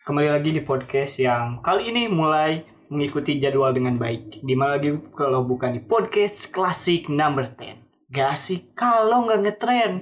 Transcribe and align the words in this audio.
Kembali 0.00 0.32
lagi 0.32 0.56
di 0.56 0.64
podcast 0.64 1.20
yang 1.20 1.60
kali 1.60 1.92
ini 1.92 2.08
mulai 2.08 2.64
mengikuti 2.88 3.36
jadwal 3.36 3.68
dengan 3.76 4.00
baik. 4.00 4.40
Di 4.40 4.56
mana 4.56 4.80
lagi 4.80 4.96
kalau 5.12 5.44
bukan 5.44 5.76
di 5.76 5.84
podcast 5.84 6.48
klasik 6.56 7.12
number 7.12 7.44
10. 7.44 8.08
Gak 8.08 8.28
asik 8.32 8.72
kalau 8.72 9.28
nggak 9.28 9.40
ngetren. 9.44 9.92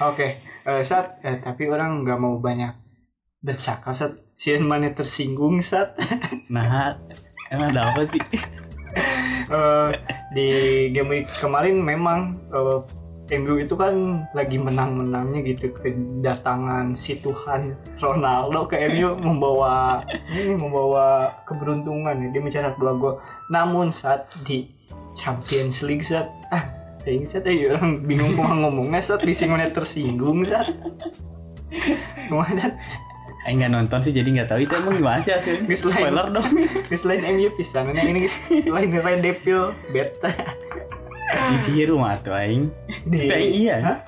Oke, 0.00 0.40
eh, 0.40 0.82
saat 0.88 1.20
eh, 1.20 1.36
tapi 1.44 1.68
orang 1.68 2.08
nggak 2.08 2.16
mau 2.16 2.40
banyak 2.40 2.72
bercakap 3.44 3.92
saat 3.92 4.24
sian 4.32 4.64
mana 4.64 4.88
tersinggung 4.96 5.60
saat 5.60 6.00
Nah, 6.54 6.96
emang 7.52 7.76
ada 7.76 7.92
apa 7.92 8.08
sih? 8.08 8.24
Eh, 9.52 9.90
di 10.32 10.46
game 10.96 11.12
week 11.12 11.28
kemarin 11.28 11.76
memang 11.76 12.40
eh, 12.48 13.03
MU 13.32 13.56
itu 13.56 13.72
kan 13.72 14.26
lagi 14.36 14.60
menang-menangnya 14.60 15.40
gitu 15.48 15.72
kedatangan 15.72 16.92
si 16.92 17.16
Tuhan 17.24 17.72
Ronaldo 17.96 18.68
ke 18.68 18.76
MU 18.92 19.16
membawa 19.26 20.04
ini 20.28 20.52
membawa 20.60 21.32
keberuntungan 21.48 22.20
ya. 22.20 22.28
dia 22.36 22.42
mencetak 22.44 22.76
dua 22.76 22.92
gol 23.00 23.14
namun 23.48 23.88
saat 23.88 24.28
di 24.44 24.68
Champions 25.16 25.80
League 25.80 26.04
saat 26.04 26.28
ah 26.52 26.68
ini 27.08 27.24
saat 27.24 27.48
aja 27.48 27.80
orang 27.80 28.04
bingung 28.04 28.36
mau 28.38 28.52
ngomongnya 28.52 29.00
saat 29.00 29.24
disinggunnya 29.24 29.72
tersinggung 29.72 30.44
saat 30.44 30.68
ke 32.28 32.34
mana 32.34 32.76
Eh 33.44 33.52
nggak 33.52 33.76
nonton 33.76 34.00
sih 34.00 34.16
jadi 34.16 34.24
nggak 34.24 34.48
tahu 34.48 34.60
itu 34.64 34.72
emang 34.72 34.96
gimana 34.96 35.20
sih 35.20 35.36
hasilnya? 35.36 35.68
Lain. 35.68 35.76
Spoiler 35.76 36.26
dong. 36.32 36.48
selain 36.88 37.22
MU 37.36 37.52
pisan 37.52 37.92
nah, 37.92 38.00
ini 38.00 38.24
selain 38.24 38.88
Red 38.88 39.20
Devil 39.20 39.76
beta 39.92 40.32
Sihir 41.58 41.90
rumah 41.92 42.18
tuh 42.20 42.34
aing. 42.34 42.70
di 43.08 43.28
iya. 43.28 43.76
Hah? 43.82 43.98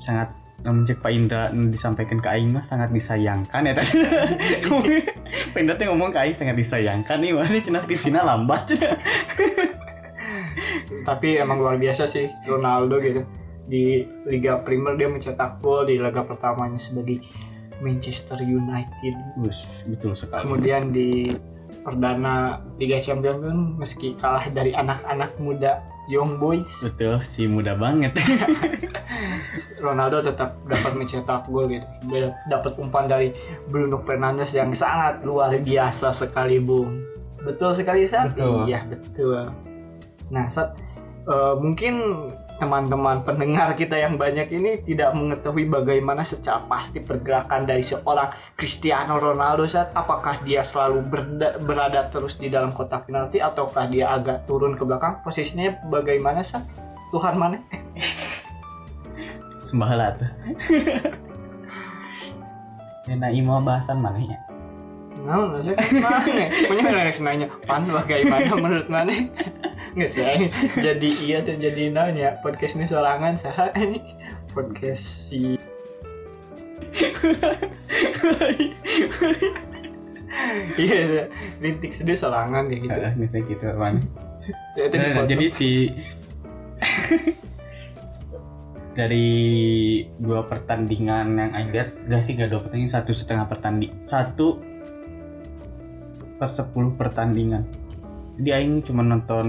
Sangat 0.00 0.28
namun 0.60 0.84
cek 0.84 1.00
Pak 1.00 1.12
Indra 1.12 1.48
disampaikan 1.72 2.20
ke 2.20 2.28
aing 2.28 2.52
mah 2.52 2.64
sangat 2.68 2.92
disayangkan 2.92 3.64
ya 3.64 3.72
tadi. 3.72 3.92
Pak 5.56 5.58
Indra 5.58 5.74
tuh 5.80 5.88
ngomong 5.88 6.12
ke 6.12 6.18
aing 6.20 6.36
sangat 6.36 6.56
disayangkan 6.56 7.16
nih 7.16 7.32
mana 7.32 7.58
cina 7.64 7.80
skripsinya 7.80 8.20
lambat. 8.20 8.68
tapi 11.08 11.40
emang 11.40 11.62
luar 11.62 11.80
biasa 11.80 12.04
sih 12.04 12.28
Ronaldo 12.44 13.00
gitu 13.00 13.22
di 13.70 14.02
Liga 14.26 14.58
Premier 14.66 14.98
dia 14.98 15.06
mencetak 15.06 15.62
gol 15.62 15.86
di 15.86 15.96
laga 15.96 16.26
pertamanya 16.26 16.78
sebagai 16.78 17.22
Manchester 17.80 18.36
United 18.44 19.14
Bus, 19.40 19.64
betul 19.88 20.12
sekali. 20.12 20.44
kemudian 20.44 20.92
di 20.92 21.32
perdana 21.80 22.60
Liga 22.76 23.00
Champions 23.00 23.40
pun 23.40 23.58
meski 23.80 24.12
kalah 24.16 24.48
dari 24.52 24.76
anak-anak 24.76 25.36
muda 25.40 25.80
Young 26.10 26.42
Boys. 26.42 26.82
Betul, 26.82 27.22
si 27.22 27.46
muda 27.46 27.78
banget. 27.78 28.16
Ronaldo 29.84 30.20
tetap 30.20 30.60
dapat 30.68 30.92
mencetak 30.98 31.48
gol 31.48 31.70
gitu. 31.70 31.86
Dia 32.10 32.34
dapat 32.50 32.76
umpan 32.76 33.08
dari 33.08 33.32
Bruno 33.70 34.02
Fernandes 34.04 34.52
yang 34.52 34.74
sangat 34.74 35.22
luar 35.24 35.54
biasa 35.56 36.12
sekali 36.12 36.60
Bung. 36.60 37.00
Betul 37.40 37.72
sekali 37.72 38.04
Betul. 38.28 38.68
iya 38.68 38.84
betul. 38.84 39.48
Nah 40.28 40.46
saat 40.52 40.76
eh, 41.24 41.54
mungkin 41.56 41.94
teman-teman 42.60 43.24
pendengar 43.24 43.72
kita 43.72 43.96
yang 43.96 44.20
banyak 44.20 44.52
ini 44.52 44.84
tidak 44.84 45.16
mengetahui 45.16 45.64
bagaimana 45.64 46.20
secara 46.20 46.60
pasti 46.68 47.00
pergerakan 47.00 47.64
dari 47.64 47.80
seorang 47.80 48.28
Cristiano 48.52 49.16
Ronaldo 49.16 49.64
saat 49.64 49.96
apakah 49.96 50.44
dia 50.44 50.60
selalu 50.60 51.00
berda- 51.08 51.56
berada 51.64 52.04
terus 52.12 52.36
di 52.36 52.52
dalam 52.52 52.68
kotak 52.68 53.08
penalti 53.08 53.40
ataukah 53.40 53.88
dia 53.88 54.12
agak 54.12 54.44
turun 54.44 54.76
ke 54.76 54.84
belakang 54.84 55.24
posisinya 55.24 55.80
bagaimana 55.88 56.44
saat 56.44 56.68
Tuhan 57.10 57.40
mana. 57.40 57.56
Nah, 63.10 63.26
ini 63.26 63.42
mau 63.42 63.58
bahasan 63.58 63.98
mana 63.98 64.22
ya? 64.22 64.38
Nah, 65.26 65.50
maksudnya 65.50 65.82
mana? 65.98 66.46
Punya 66.68 66.90
nanya, 67.18 67.46
pan 67.66 67.82
bagaimana 67.90 68.50
menurut 68.54 68.86
mana? 68.86 69.10
Nggak 69.90 70.10
sih, 70.10 70.22
jadi 70.78 71.08
iya 71.26 71.38
tuh 71.42 71.58
jadi 71.58 71.90
nanya 71.90 72.38
podcast 72.40 72.78
ini 72.78 72.86
sorangan 72.86 73.34
sah 73.34 73.74
ini 73.74 73.98
podcast 74.54 75.26
si 75.26 75.58
iya 80.78 81.26
rintik 81.58 81.90
sedih 81.90 82.14
sorangan 82.14 82.70
kayak 82.70 82.80
gitu. 82.86 82.98
Eh, 83.02 83.12
Misalnya 83.18 83.44
gitu, 83.50 83.66
man. 83.74 83.96
Jadi, 84.78 84.94
Nah, 84.96 85.06
dipoto. 85.10 85.28
jadi 85.28 85.46
si 85.54 85.70
dari 88.90 89.28
dua 90.18 90.42
pertandingan 90.46 91.26
yang 91.38 91.50
Aing 91.54 91.70
lihat 91.70 91.88
gak 92.10 92.22
sih 92.26 92.34
gak 92.34 92.50
dua 92.50 92.58
pertandingan 92.58 92.90
satu 92.90 93.12
setengah 93.14 93.46
pertanding 93.46 93.92
satu 94.10 94.58
per 96.36 96.50
sepuluh 96.50 96.90
pertandingan 96.98 97.64
jadi 98.40 98.64
Aing 98.64 98.80
cuma 98.88 99.04
nonton 99.04 99.46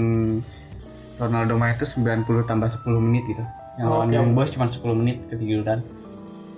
Ronaldo 1.15 1.55
main 1.55 1.79
itu 1.79 1.87
90 1.87 2.27
tambah 2.43 2.67
10 2.67 2.83
menit 2.99 3.23
gitu 3.31 3.43
yang 3.79 3.87
lawan 3.87 4.11
Oke. 4.11 4.15
Young 4.19 4.31
Boys 4.35 4.51
cuma 4.51 4.67
10 4.67 4.83
menit 4.99 5.17
ketiduran 5.31 5.79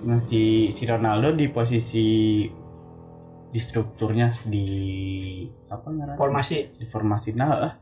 nah 0.04 0.18
si, 0.20 0.68
si 0.74 0.82
Ronaldo 0.84 1.32
di 1.32 1.46
posisi 1.48 2.44
di 3.54 3.60
strukturnya 3.62 4.34
di 4.42 4.66
apa 5.70 5.86
ngaranna? 5.88 6.18
formasi 6.18 6.74
di 6.74 6.84
formasi 6.90 7.32
nah 7.38 7.70
eh, 7.70 7.74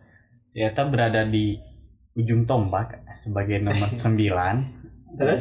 ternyata 0.52 0.80
berada 0.86 1.20
di 1.24 1.56
ujung 2.12 2.44
tombak 2.44 3.08
sebagai 3.16 3.56
nomor 3.58 3.88
9 4.04 5.16
Terus? 5.16 5.40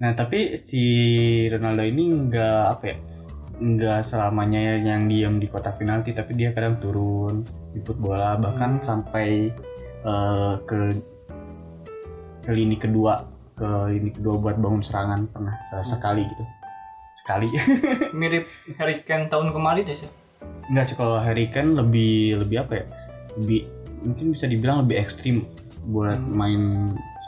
nah 0.00 0.16
tapi 0.16 0.56
si 0.56 0.82
Ronaldo 1.52 1.84
ini 1.84 2.02
nggak 2.32 2.64
apa 2.66 2.84
ya 2.88 2.96
nggak 3.52 4.00
selamanya 4.02 4.80
yang 4.80 5.06
diam 5.06 5.36
di 5.36 5.46
kotak 5.46 5.76
penalti 5.76 6.12
tapi 6.12 6.32
dia 6.32 6.50
kadang 6.50 6.78
turun 6.78 7.44
jemput 7.72 7.96
bola 7.96 8.34
bahkan 8.34 8.78
Hmm. 8.78 8.84
sampai 8.84 9.52
eh, 10.02 10.54
ke 10.64 10.80
ke 12.42 12.50
lini 12.50 12.74
kedua 12.74 13.22
ke 13.54 13.68
lini 13.92 14.10
kedua 14.10 14.34
buat 14.36 14.56
bangun 14.58 14.82
serangan 14.82 15.28
pernah 15.28 15.54
Hmm. 15.70 15.84
sekali 15.84 16.26
gitu 16.26 16.44
sekali 17.14 17.48
mirip 18.18 18.50
Harry 18.76 19.04
Kane 19.06 19.30
tahun 19.30 19.54
kemarin 19.54 19.86
ya 19.86 19.94
sih. 19.94 20.10
Enggak 20.66 20.90
sih 20.90 20.96
kalau 20.98 21.22
Harry 21.22 21.46
Kane 21.46 21.78
lebih 21.78 22.42
lebih 22.42 22.66
apa 22.66 22.82
ya? 22.82 22.84
Lebih 23.38 23.60
mungkin 24.02 24.26
bisa 24.34 24.50
dibilang 24.50 24.82
lebih 24.82 24.98
ekstrim 24.98 25.46
buat 25.86 26.18
Hmm. 26.18 26.34
main 26.34 26.62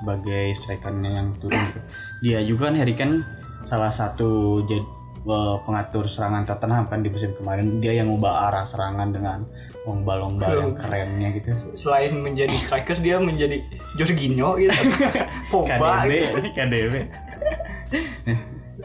sebagai 0.03 0.51
strikernya 0.59 1.11
yang 1.15 1.29
turun 1.39 1.55
gitu. 1.71 1.81
Dia 2.27 2.39
juga 2.43 2.67
kan 2.67 2.75
Harry 2.75 2.99
Kane 2.99 3.23
salah 3.71 3.95
satu 3.95 4.61
jadi 4.67 4.83
pengatur 5.25 6.05
serangan 6.05 6.45
Tottenham 6.45 6.85
kan 6.85 7.01
di 7.01 7.09
musim 7.09 7.33
kemarin 7.33 7.81
dia 7.81 7.97
yang 7.97 8.09
ubah 8.09 8.49
arah 8.49 8.65
serangan 8.65 9.09
dengan 9.09 9.49
lomba-lomba 9.83 10.53
yang 10.55 10.73
kerennya 10.75 11.33
gitu. 11.33 11.53
Selain 11.73 12.13
menjadi 12.15 12.53
striker 12.55 12.97
dia 12.97 13.17
menjadi 13.17 13.65
Jorginho 13.95 14.57
gitu. 14.57 14.73
Pogba 15.51 16.05
KDB, 16.05 16.13
gitu. 16.13 16.39
KDB. 16.53 16.95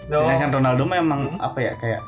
No. 0.07 0.23
Sedangkan 0.23 0.51
Ronaldo 0.53 0.83
memang 0.85 1.21
Hmm. 1.29 1.41
apa 1.41 1.59
ya 1.59 1.73
kayak 1.75 2.01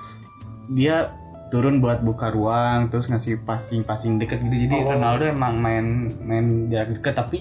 dia 0.72 1.12
turun 1.52 1.78
buat 1.78 2.00
buka 2.00 2.32
ruang 2.32 2.88
terus 2.88 3.12
ngasih 3.12 3.44
passing 3.44 3.84
passing 3.84 4.16
deket 4.16 4.40
gitu 4.40 4.56
jadi 4.56 4.76
Oh. 4.80 4.96
Ronaldo 4.96 5.28
emang 5.28 5.60
main 5.60 5.86
main 6.24 6.46
jarak 6.68 6.96
deket 6.96 7.14
tapi 7.14 7.38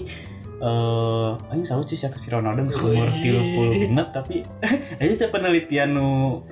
eh 0.61 1.29
ini 1.49 1.63
salut 1.63 1.87
sih 1.87 1.95
siapa 1.95 2.19
si 2.19 2.27
Ronaldo 2.27 2.67
umur 2.67 3.07
Wih. 3.09 3.23
30 3.23 3.87
banget 3.87 4.07
tapi 4.11 4.35
aja 5.01 5.25
penelitian 5.31 5.89
nu 5.95 6.43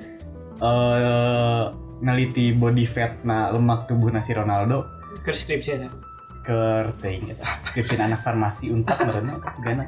eh 0.59 1.63
neliti 1.99 2.55
body 2.55 2.85
fat 2.87 3.19
na 3.23 3.51
lemak 3.51 3.87
tubuh 3.87 4.07
nasi 4.07 4.31
Ronaldo 4.31 4.87
ke 5.23 5.35
skripsinya. 5.35 5.89
ke 6.39 6.89
teuing 7.03 7.29
gitu. 7.29 7.43
Skripsi 7.69 7.99
anak 7.99 8.23
farmasi 8.23 8.71
untuk 8.73 8.95
merenya 9.03 9.37
gana. 9.61 9.85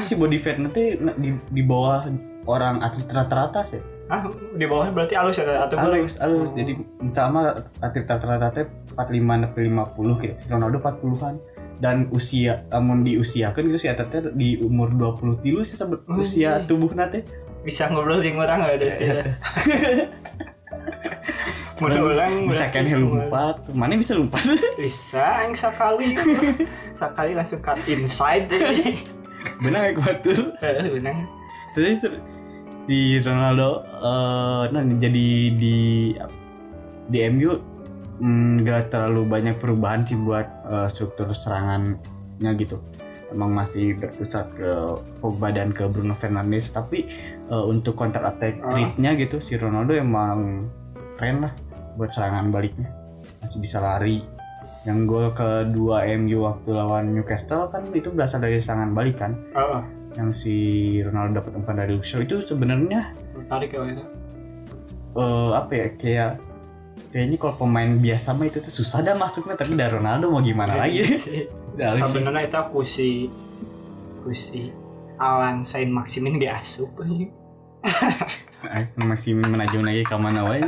Si 0.00 0.16
body 0.16 0.38
fat 0.40 0.56
nanti 0.56 0.96
di, 1.20 1.36
di 1.52 1.62
bawah 1.66 2.06
orang 2.48 2.80
atlet 2.80 3.10
rata-rata 3.10 3.66
sih. 3.66 3.82
Ah, 4.06 4.22
di 4.54 4.62
bawahnya 4.64 4.94
berarti 4.94 5.18
halus 5.18 5.36
ya 5.36 5.66
atau 5.66 5.76
boleh? 5.76 6.06
Alus, 6.06 6.14
alus. 6.22 6.50
Jadi 6.54 6.78
sama 7.12 7.58
atlet 7.82 8.06
rata-rata 8.06 8.54
teh 8.54 8.64
45 8.94 9.42
sampai 9.42 9.62
50 9.68 10.22
gitu. 10.22 10.34
Ronaldo 10.48 10.76
40-an. 10.80 11.34
Dan 11.76 12.08
usia, 12.08 12.64
namun 12.72 13.04
di 13.04 13.20
usia 13.20 13.52
kan 13.52 13.68
gitu 13.68 13.76
si 13.76 13.90
atletnya 13.92 14.32
di 14.32 14.56
umur 14.64 14.88
20 14.96 15.44
tilu 15.44 15.60
sih 15.60 15.76
Oh, 15.76 15.92
usia 16.16 16.62
iya. 16.62 16.64
tubuh 16.64 16.88
nate. 16.96 17.20
Bisa 17.66 17.90
ngobrol 17.90 18.22
dengan 18.22 18.46
orang 18.46 18.58
nggak 18.62 18.74
ada 18.78 18.86
Iya. 18.96 19.22
Mudah 21.76 22.00
orang 22.08 22.48
bisa 22.48 22.72
kan 22.72 22.88
lompat. 22.88 23.56
Mana 23.76 24.00
bisa 24.00 24.16
lompat? 24.16 24.40
bisa 24.80 25.44
yang 25.44 25.52
sekali 25.52 26.16
sekali 26.96 27.36
langsung 27.36 27.60
cut 27.60 27.76
inside 27.84 28.48
Benar 29.60 29.92
kayak 29.92 30.00
batur. 30.00 30.56
benang 30.96 31.28
Terus 31.76 32.00
di 32.86 33.18
Ronaldo 33.18 33.82
eh 33.82 34.64
nah 34.70 34.82
jadi 34.86 35.26
di 35.52 35.76
di 37.10 37.18
MU 37.34 37.58
mm, 38.22 38.62
nggak 38.62 38.94
terlalu 38.94 39.26
banyak 39.26 39.58
perubahan 39.58 40.06
sih 40.06 40.14
buat 40.16 40.46
eh, 40.70 40.86
struktur 40.90 41.34
serangannya 41.34 42.50
gitu 42.62 42.78
emang 43.34 43.58
masih 43.58 43.98
berpusat 43.98 44.54
ke 44.54 44.70
Pogba 45.18 45.50
dan 45.50 45.74
ke 45.74 45.90
Bruno 45.90 46.14
Fernandes 46.14 46.70
tapi 46.70 47.10
eh, 47.46 47.64
untuk 47.66 47.94
counter 47.94 48.22
attack 48.22 48.58
treatnya 48.70 49.14
gitu 49.14 49.38
si 49.38 49.54
Ronaldo 49.56 49.92
emang 49.92 50.68
keren 51.16 51.48
lah 51.48 51.52
buat 51.96 52.12
serangan 52.12 52.50
baliknya. 52.50 52.92
Masih 53.42 53.58
bisa 53.58 53.80
lari. 53.80 54.20
Yang 54.86 54.98
gol 55.10 55.26
kedua 55.34 56.06
MU 56.14 56.46
waktu 56.46 56.70
lawan 56.70 57.10
Newcastle 57.10 57.66
kan 57.66 57.82
itu 57.90 58.12
berasal 58.14 58.38
dari 58.38 58.62
serangan 58.62 58.94
balik 58.94 59.18
kan? 59.18 59.34
Ah, 59.50 59.82
yang 60.14 60.30
si 60.30 60.54
Ronaldo 61.02 61.42
dapat 61.42 61.52
umpan 61.58 61.76
dari 61.76 61.92
Luxo 61.92 62.22
itu 62.22 62.40
sebenarnya 62.40 63.10
menarik 63.34 63.74
ya 63.74 63.82
itu. 63.84 64.04
eh, 65.16 65.50
apa 65.52 65.72
ya 65.72 65.86
kayak 65.96 66.30
kayaknya 67.08 67.36
kalau 67.40 67.54
pemain 67.56 67.88
biasa 67.96 68.36
mah 68.36 68.46
itu 68.46 68.60
tuh 68.60 68.72
susah 68.72 69.00
dah 69.00 69.16
masuknya 69.16 69.56
tapi 69.56 69.72
dari 69.72 69.90
Ronaldo 69.90 70.28
mau 70.28 70.40
gimana 70.40 70.76
lagi? 70.76 71.02
Udah 71.74 71.86
halus 71.92 72.06
sih. 72.06 72.20
Sebenarnya 72.20 72.42
itu 72.46 72.56
aku 72.56 72.78
si 72.84 73.08
aku 74.20 74.30
si 74.32 74.70
Alan 75.16 75.62
Sain 75.62 75.88
Maximin 75.88 76.36
diasup. 76.36 76.90
Eh, 78.66 78.84
masih 78.98 79.38
menajam 79.38 79.86
lagi 79.86 80.02
ke 80.02 80.16
mana 80.18 80.42
wae. 80.42 80.58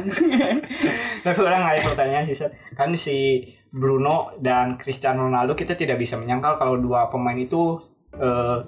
Tapi 1.24 1.38
orang 1.42 1.66
nggak 1.66 1.74
ada 1.74 1.86
pertanyaan 1.90 2.24
sih 2.24 2.36
kan 2.78 2.94
si 2.94 3.42
Bruno 3.68 4.38
dan 4.38 4.78
Cristiano 4.78 5.26
Ronaldo 5.26 5.52
kita 5.52 5.74
tidak 5.74 5.98
bisa 5.98 6.14
menyangkal 6.14 6.56
kalau 6.56 6.78
dua 6.78 7.10
pemain 7.10 7.34
itu 7.34 7.82
eh, 8.14 8.62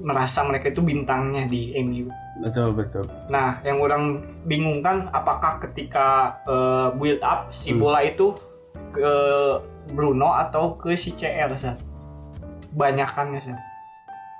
merasa 0.00 0.46
mereka 0.46 0.70
itu 0.70 0.80
bintangnya 0.80 1.44
di 1.44 1.76
MU. 1.82 2.08
betul 2.40 2.70
betul. 2.72 3.04
Nah, 3.28 3.58
yang 3.66 3.82
orang 3.82 4.22
bingung 4.46 4.80
kan 4.80 5.10
apakah 5.12 5.60
ketika 5.60 6.38
eh, 6.48 6.88
build 6.96 7.20
up 7.20 7.52
si 7.52 7.74
Hmm. 7.74 7.82
bola 7.82 8.00
itu 8.00 8.32
ke 8.94 9.12
Bruno 9.92 10.32
atau 10.32 10.78
ke 10.78 10.96
si 10.96 11.12
CR 11.12 11.52
Sat? 11.58 11.76
Banyakannya 12.72 13.44
Sat. 13.44 13.58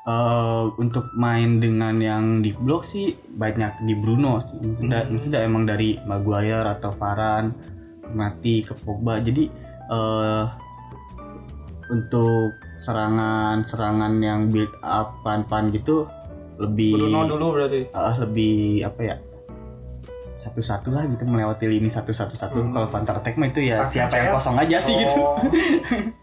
Eh, 0.09 0.65
untuk 0.81 1.13
main 1.13 1.61
dengan 1.61 2.01
yang 2.01 2.41
di 2.41 2.57
blok 2.57 2.81
sih 2.83 3.13
banyak 3.29 3.85
di 3.85 3.93
Bruno 3.93 4.41
sih. 4.43 4.57
Maksudnya, 4.57 5.01
Hmm. 5.05 5.11
maksudnya 5.13 5.41
emang 5.43 5.65
dari 5.65 6.01
Maguire 6.01 6.65
atau 6.71 6.89
Varane 6.91 7.53
ke 8.01 8.11
Mati 8.11 8.65
ke 8.65 8.73
Pogba. 8.75 9.21
Jadi 9.21 9.53
eh 9.87 10.45
untuk 11.89 12.53
serangan-serangan 12.79 14.13
yang 14.19 14.49
build 14.49 14.73
up 14.81 15.13
pan-pan 15.21 15.69
gitu 15.69 16.09
lebih 16.57 16.93
Bruno 16.95 17.25
dulu 17.25 17.47
berarti. 17.55 17.81
eh, 17.87 18.15
lebih 18.19 18.55
apa 18.85 19.01
ya 19.03 19.17
satu-satu 20.35 20.89
lah 20.89 21.05
gitu 21.07 21.25
melewati 21.25 21.65
lini 21.67 21.89
satu-satu-satu 21.89 22.59
Hmm. 22.59 22.73
kalau 22.73 22.89
counter 22.89 23.15
attack 23.15 23.35
mah 23.35 23.49
itu 23.49 23.61
ya 23.67 23.85
siapa 23.87 24.15
yang 24.15 24.29
kosong 24.33 24.57
aja 24.57 24.77
sih 24.79 24.95
gitu 24.97 25.17
Oh. 25.17 25.37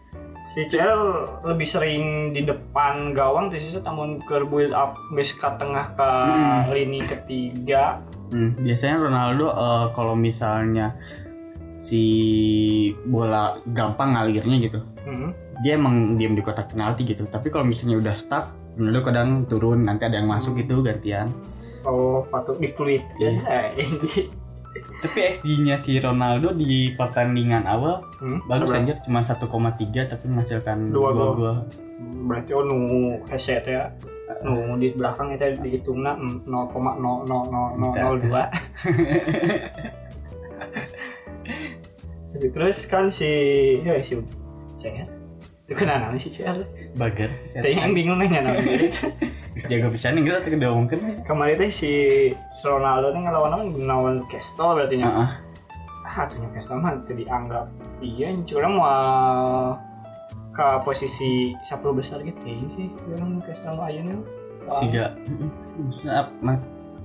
si 0.56 0.64
CR 0.64 0.96
lebih 1.44 1.68
sering 1.68 2.04
di 2.32 2.40
depan 2.40 3.12
gawang 3.12 3.52
tuh 3.52 3.60
sih 3.60 3.76
namun 3.76 4.24
ke 4.24 4.40
build 4.42 4.72
up 4.72 4.96
base 5.12 5.36
ke 5.36 5.44
tengah 5.60 5.92
ke 5.92 6.08
Hmm. 6.08 6.72
lini 6.72 7.04
ketiga 7.04 8.00
Hmm, 8.26 8.56
biasanya 8.56 8.96
Ronaldo 8.98 9.46
eh, 9.48 9.86
kalau 9.92 10.16
misalnya 10.16 10.96
si 11.76 12.02
bola 13.04 13.60
gampang 13.68 14.16
ngalirnya 14.16 14.56
gitu 14.58 14.80
Hmm. 15.04 15.36
dia 15.60 15.76
emang 15.76 16.16
diam 16.16 16.32
di 16.32 16.40
kotak 16.40 16.72
penalti 16.72 17.04
gitu 17.04 17.28
tapi 17.28 17.52
kalau 17.52 17.68
misalnya 17.68 18.00
udah 18.00 18.16
stuck 18.16 18.48
Ronaldo 18.74 19.00
kadang 19.04 19.28
turun 19.44 19.84
nanti 19.84 20.08
ada 20.08 20.16
yang 20.16 20.26
masuk 20.26 20.56
Hmm. 20.56 20.60
gitu 20.64 20.80
gantian 20.80 21.28
oh 21.84 22.24
patut 22.26 22.56
dikulit 22.56 23.04
ya 23.20 23.28
ini 23.76 24.32
tapi 25.02 25.20
XG-nya 25.36 25.76
si 25.80 26.00
Ronaldo 26.00 26.52
di 26.52 26.90
pertandingan 26.96 27.66
awal 27.68 28.02
hmm. 28.20 28.40
bagus 28.48 28.74
aja 28.74 28.94
cuma 29.04 29.22
1,3 29.22 30.08
tapi 30.08 30.28
menghasilkan 30.28 30.92
Dua 30.92 31.12
dua 31.12 31.34
gol. 31.34 31.56
berarti 32.28 32.52
oh 32.52 32.64
nunggu 32.64 33.24
headset 33.32 33.64
ya. 33.64 33.90
Nunggu 34.44 34.76
di 34.78 34.92
belakang 34.92 35.32
itu 35.32 35.44
dihitungnya 35.64 36.12
0,00002 36.44 38.36
terus 42.36 42.84
kan 42.84 43.08
si 43.08 43.32
ya 43.80 43.96
si 44.04 44.12
CR 44.76 45.08
itu 45.66 45.74
kenapa 45.74 46.12
namanya 46.12 46.20
si 46.20 46.28
CR 46.30 46.62
bagar 46.94 47.32
sih 47.34 47.58
saya 47.58 47.66
yang 47.66 47.90
bingung 47.96 48.22
nanya 48.22 48.44
namanya. 48.44 48.92
Jago 49.72 49.88
bisa 49.90 50.12
nih 50.12 50.22
kita 50.22 50.46
tidak 50.46 50.70
mungkin 50.70 50.98
kemarin 51.26 51.58
teh 51.58 51.72
si 51.72 51.92
Ronaldo 52.66 53.06
teh 53.08 53.20
ngelawan 53.20 53.50
apa? 53.52 53.62
Ngelawan 53.64 54.14
Castle 54.26 54.74
berarti 54.74 54.94
nya 54.98 55.06
Heeh. 55.06 55.30
ah 56.06 56.24
tuh 56.26 56.38
Castle 56.50 56.78
mah 56.78 56.96
teu 57.04 57.14
dianggap 57.14 57.68
iya 58.00 58.32
curang 58.42 58.74
mau 58.74 59.76
ke 60.50 60.66
posisi 60.82 61.52
10 61.62 61.68
besar 61.92 62.18
gitu 62.20 62.40
ya 62.42 62.56
sih. 62.72 62.88
Curang 62.98 63.38
Castle 63.40 63.74
mah 63.74 63.86
ayeuna 63.86 64.16
Siga. 64.66 65.14
Maksudnya 65.78 66.26
apa? 66.26 66.58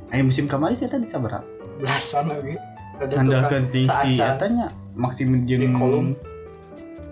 Ayo 0.10 0.26
musim 0.26 0.50
kemarin 0.50 0.74
saya 0.74 0.90
tadi 0.92 1.06
sabar. 1.06 1.46
belasan 1.78 2.30
lagi. 2.30 2.58
Kan, 3.02 3.26
di 3.70 3.86
si 3.86 4.18
atanya 4.18 4.70
maksimum 4.94 5.46
Di 5.46 5.58
kolom. 5.72 6.14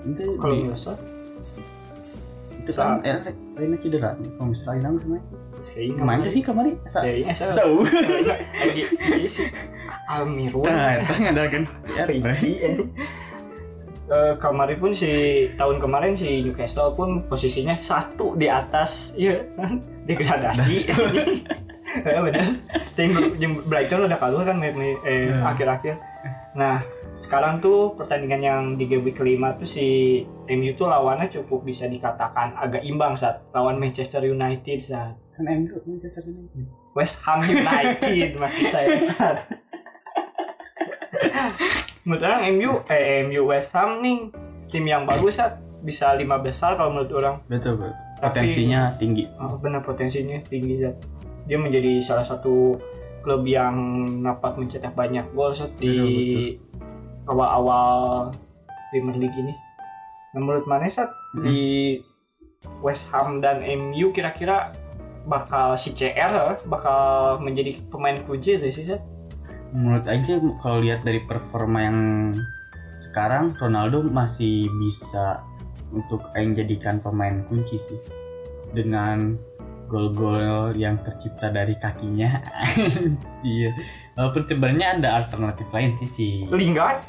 itu 0.05 0.21
di- 0.37 0.63
biasa 0.69 0.93
itu 2.59 2.71
kan 2.71 3.01
eh 3.01 3.17
lainnya 3.57 3.77
cedera. 3.81 4.09
Kalau 4.13 4.47
misalnya 4.47 4.77
hilang 4.77 4.95
sama 5.01 5.17
saya 5.17 5.23
main 5.87 6.19
tuh 6.19 6.31
sih 6.31 6.43
kemarin 6.43 6.75
ya 7.07 7.13
ini 7.13 7.31
saya 7.31 7.51
sau 7.55 7.79
sih. 7.85 9.47
Almirun 10.09 10.65
nah 10.67 10.99
itu 10.99 11.13
ngandalkan 11.21 11.63
ya 11.87 12.03
Ricci 12.03 12.51
eh. 12.59 12.77
Eh, 14.09 14.33
kemarin 14.41 14.77
pun 14.81 14.89
si 14.89 15.11
tahun 15.53 15.77
kemarin 15.77 16.17
si 16.17 16.41
Newcastle 16.41 16.97
pun 16.97 17.29
posisinya 17.29 17.77
satu 17.77 18.33
di 18.33 18.49
atas 18.49 19.13
iya 19.13 19.45
kan? 19.53 19.85
Degradasi. 20.09 20.75
Ya 21.89 22.21
benar. 22.25 22.53
Tim 22.93 23.09
tim 23.41 23.51
Brighton 23.65 24.05
udah 24.05 24.17
kalah 24.21 24.45
kan 24.45 24.61
eh, 24.61 24.77
Hmm. 25.29 25.41
akhir-akhir. 25.41 25.97
Nah 26.53 26.85
sekarang 27.17 27.59
tuh 27.59 27.97
pertandingan 27.97 28.41
yang 28.45 28.61
di 28.77 28.85
game 28.85 29.03
week 29.03 29.17
kelima 29.17 29.57
tuh 29.57 29.65
si 29.65 30.21
MU 30.47 30.71
tuh 30.77 30.85
lawannya 30.87 31.27
cukup 31.33 31.65
bisa 31.65 31.89
dikatakan 31.89 32.55
agak 32.55 32.85
imbang 32.85 33.17
saat 33.17 33.41
lawan 33.51 33.81
Manchester 33.81 34.21
United 34.23 34.79
saat 34.79 35.17
kan 35.17 35.28
MU 35.41 35.75
Manchester 35.85 36.23
United 36.23 36.65
West 36.91 37.15
Ham 37.23 37.39
United 37.41 38.29
maksud 38.35 38.65
saya 38.67 38.87
saat 39.01 39.37
menurut 42.03 42.23
orang 42.23 42.41
MU 42.51 42.71
eh 42.87 43.23
MU 43.23 43.41
West 43.45 43.71
Ham 43.71 43.99
nih 43.99 44.29
tim 44.67 44.83
yang 44.83 45.03
bagus 45.03 45.37
saat 45.37 45.57
bisa 45.79 46.11
lima 46.13 46.37
besar 46.37 46.75
kalau 46.75 46.91
menurut 46.91 47.11
orang 47.13 47.35
betul 47.45 47.75
betul 47.75 47.95
Tapi- 48.17 48.23
potensinya 48.25 48.81
tinggi 48.95 49.23
Oh, 49.37 49.55
benar 49.55 49.79
potensinya 49.79 50.35
tinggi 50.43 50.75
Zat. 50.77 50.95
Dia 51.47 51.55
menjadi 51.55 52.03
salah 52.03 52.21
satu 52.21 52.75
klub 53.19 53.41
yang 53.43 53.75
dapat 54.19 54.53
mencetak 54.55 54.91
banyak 54.91 55.23
gol 55.31 55.51
Zat, 55.51 55.71
di 55.75 56.53
awal-awal 57.25 58.27
Premier 58.89 59.17
League 59.17 59.37
ini. 59.37 59.53
Nah, 60.29 60.39
menurut 60.39 60.65
mana 60.65 60.85
Zat, 60.85 61.09
Mhm. 61.31 61.41
di 61.41 61.59
West 62.81 63.07
Ham 63.09 63.39
dan 63.39 63.63
MU 63.63 64.11
kira-kira 64.11 64.69
bakal 65.27 65.75
si 65.75 65.91
CR 65.91 66.55
bakal 66.69 67.37
menjadi 67.43 67.81
pemain 67.91 68.23
kunci 68.23 68.55
sih 68.71 68.85
Zat? 68.87 69.01
menurut 69.73 70.05
aja 70.09 70.41
kalau 70.61 70.81
lihat 70.81 71.05
dari 71.05 71.21
performa 71.21 71.79
yang 71.85 71.99
sekarang 72.99 73.53
Ronaldo 73.55 74.03
masih 74.03 74.67
bisa 74.81 75.45
untuk 75.93 76.21
aing 76.37 76.53
jadikan 76.53 76.99
pemain 77.01 77.45
kunci 77.47 77.79
sih. 77.79 77.99
Dengan 78.69 79.33
gol-gol 79.89 80.77
yang 80.77 81.01
tercipta 81.01 81.49
dari 81.49 81.73
kakinya. 81.77 82.37
Iya. 83.39 83.71
Walaupun 84.19 84.43
sebenarnya 84.51 84.99
ada 84.99 85.23
alternatif 85.23 85.71
lain 85.71 85.95
sih 85.95 86.09
si 86.11 86.27
Lingard 86.51 87.07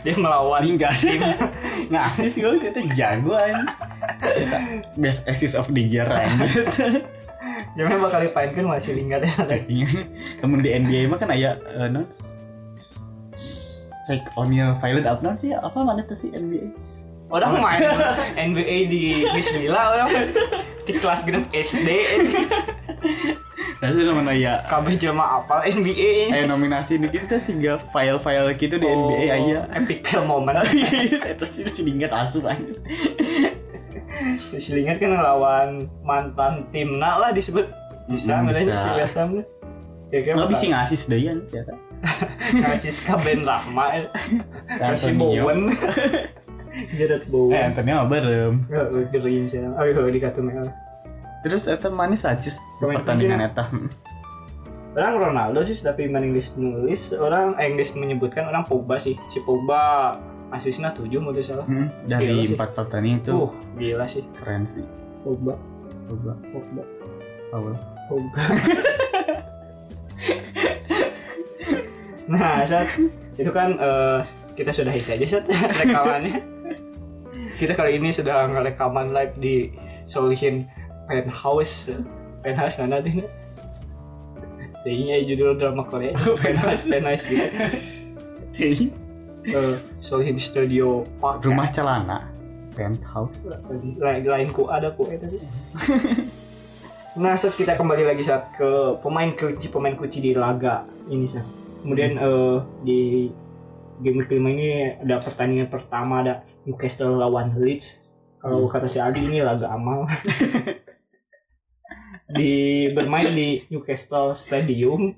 dia 0.00 0.14
melawan 0.16 0.64
Lingard 0.64 0.96
tim. 0.96 1.20
Ngasih 1.92 2.32
gol 2.40 2.56
itu 2.56 2.80
jago 2.96 3.36
aja 3.36 3.60
best 4.96 5.28
assist 5.28 5.52
of 5.52 5.68
the 5.68 5.82
year 5.84 6.08
aja 6.08 6.46
Jangan 7.72 8.04
bakal 8.04 8.20
dipainkan 8.20 8.68
masih 8.68 8.92
Lingard 8.96 9.24
ya. 9.24 9.32
Namun 10.44 10.60
di 10.60 10.70
NBA 10.76 11.08
mah 11.08 11.16
kan 11.16 11.32
aya 11.32 11.56
eh, 11.76 11.88
non 11.88 12.04
Shake 14.04 14.28
O'Neal 14.36 14.76
Violet 14.76 15.08
apa 15.08 15.20
non 15.24 15.36
sih 15.40 15.56
apa 15.56 15.78
mana 15.80 16.04
tuh 16.04 16.16
sih 16.20 16.28
NBA 16.32 16.92
Orang 17.32 17.64
main 17.64 17.80
NBA 18.36 18.92
di 18.92 19.24
Bismillah 19.24 19.96
orang. 19.96 20.36
Di 20.84 20.92
kelas 21.00 21.24
genep 21.24 21.48
SD 21.48 21.88
Nah 23.82 23.90
itu 23.90 24.06
namanya 24.06 24.30
ya 24.30 24.54
kabeh 24.62 24.94
jelema 24.94 25.42
apa 25.42 25.66
NBA 25.66 26.30
Ayo 26.30 26.46
nominasi 26.46 26.94
ini 26.94 27.10
kita 27.10 27.34
sehingga 27.36 27.82
file-file 27.90 28.54
gitu 28.54 28.78
di 28.78 28.86
NBA 28.86 29.26
aja 29.26 29.58
epic 29.74 30.06
fail 30.06 30.22
moment 30.22 30.54
Itu 31.34 31.44
sih 31.50 31.66
si 31.66 31.82
Lingard 31.82 32.14
asup 32.14 32.46
aja 32.46 32.62
si 34.54 34.70
Lingard 34.70 35.02
kan 35.02 35.10
ngelawan 35.10 35.68
mantan 36.00 36.62
timna 36.70 37.18
lah 37.18 37.34
disebut 37.34 37.66
bisa 38.06 38.34
Mm, 38.34 38.46
ngadanya 38.46 38.70
bisa. 38.70 38.82
si 38.82 38.90
West 38.94 39.16
Ham 39.16 39.28
tuh. 39.34 39.46
ya 40.10 40.20
kan 40.20 40.32
Nggak 40.38 40.50
bisa 40.54 40.64
ngasih 40.68 40.98
sedayan 40.98 41.38
ya 41.50 41.62
kan 41.66 41.78
ngacis 42.54 42.96
ka 43.02 43.14
Ben 43.18 43.42
Rahma 43.42 43.86
si 44.94 45.10
Antonio. 45.10 45.42
Bowen 45.42 45.60
Jarrod 46.94 47.24
Bowen 47.26 47.70
eh 47.74 48.02
berem 48.06 48.54
Heeh, 48.66 49.02
gering 49.10 49.44
sih. 49.46 49.58
Ayo 49.58 50.06
di 50.06 50.18
kartu 50.18 50.38
merah. 50.38 50.70
Terus 51.42 51.66
eta 51.66 51.90
manis 51.90 52.22
aja 52.24 52.54
pertandingan 52.80 53.42
eta 53.50 53.66
Orang 54.92 55.32
Ronaldo 55.32 55.64
sih 55.64 55.80
tapi 55.80 56.04
list 56.28 56.60
nulis 56.60 57.16
orang 57.16 57.56
Inggris 57.56 57.96
menyebutkan 57.96 58.44
orang 58.44 58.60
Pogba 58.60 59.00
sih. 59.00 59.16
Si 59.32 59.40
Pogba 59.40 60.12
asisnya 60.52 60.92
7 60.92 61.08
mau 61.16 61.32
tidak 61.32 61.48
salah. 61.48 61.64
Hmm, 61.64 61.88
dari 62.04 62.28
Gila 62.28 62.44
sih. 62.44 62.52
empat 62.60 62.70
pertandingan 62.76 63.24
itu 63.24 63.30
Tuh, 63.32 63.50
gila 63.80 64.04
sih 64.04 64.20
keren 64.36 64.68
sih 64.68 64.84
Pogba. 65.24 65.56
coba 66.12 66.32
Pogba. 66.52 66.82
Paul 67.48 67.72
Pogba. 68.12 68.42
nah, 72.28 72.68
saat 72.68 72.88
itu 73.36 73.48
kan 73.48 73.68
eh, 73.80 74.18
kita 74.52 74.70
sudah 74.76 74.92
isi 74.92 75.16
aja 75.16 75.24
saat 75.24 75.48
rekamannya. 75.48 76.36
kita 77.56 77.72
kali 77.72 77.96
ini 77.96 78.12
sedang 78.12 78.52
rekaman 78.60 79.08
live 79.16 79.34
di 79.40 79.72
Solihin 80.04 80.68
Penthouse. 81.06 81.94
Penthouse 82.42 82.76
mana 82.78 82.98
tuh? 83.02 83.26
Tadinya 84.82 85.16
judul 85.22 85.58
drama 85.58 85.82
Korea. 85.86 86.14
Penthouse, 86.14 86.84
Penthouse 86.90 87.24
gitu. 87.30 87.48
Eh, 89.42 89.74
Solihin 89.98 90.38
Studio 90.38 91.02
Park. 91.18 91.42
rumah 91.42 91.66
celana 91.66 92.30
penthouse 92.78 93.42
lain 93.98 94.22
lain 94.24 94.48
ku 94.54 94.70
ada 94.70 94.94
ku 94.94 95.10
itu 95.10 95.36
sih. 95.36 95.42
nah 97.20 97.36
saat 97.36 97.58
kita 97.58 97.76
kembali 97.76 98.06
lagi 98.08 98.22
saat 98.24 98.54
ke 98.56 98.96
pemain 99.04 99.34
kunci 99.34 99.68
pemain 99.68 99.92
kunci 99.92 100.22
di 100.22 100.32
laga 100.32 100.88
ini 101.10 101.28
sah 101.28 101.44
kemudian 101.84 102.16
eh, 102.16 102.56
di 102.86 103.00
game 104.00 104.24
kelima 104.24 104.48
ini 104.54 104.96
ada 105.02 105.20
pertandingan 105.20 105.68
pertama 105.68 106.24
ada 106.24 106.34
Newcastle 106.64 107.18
lawan 107.18 107.52
Leeds 107.58 107.98
kalau 108.40 108.70
kata 108.70 108.86
si 108.86 109.02
Adi 109.02 109.26
ini 109.26 109.44
laga 109.44 109.68
amal 109.74 110.06
di 112.32 112.52
bermain 112.92 113.32
di 113.32 113.62
Newcastle 113.68 114.32
Stadium 114.36 115.16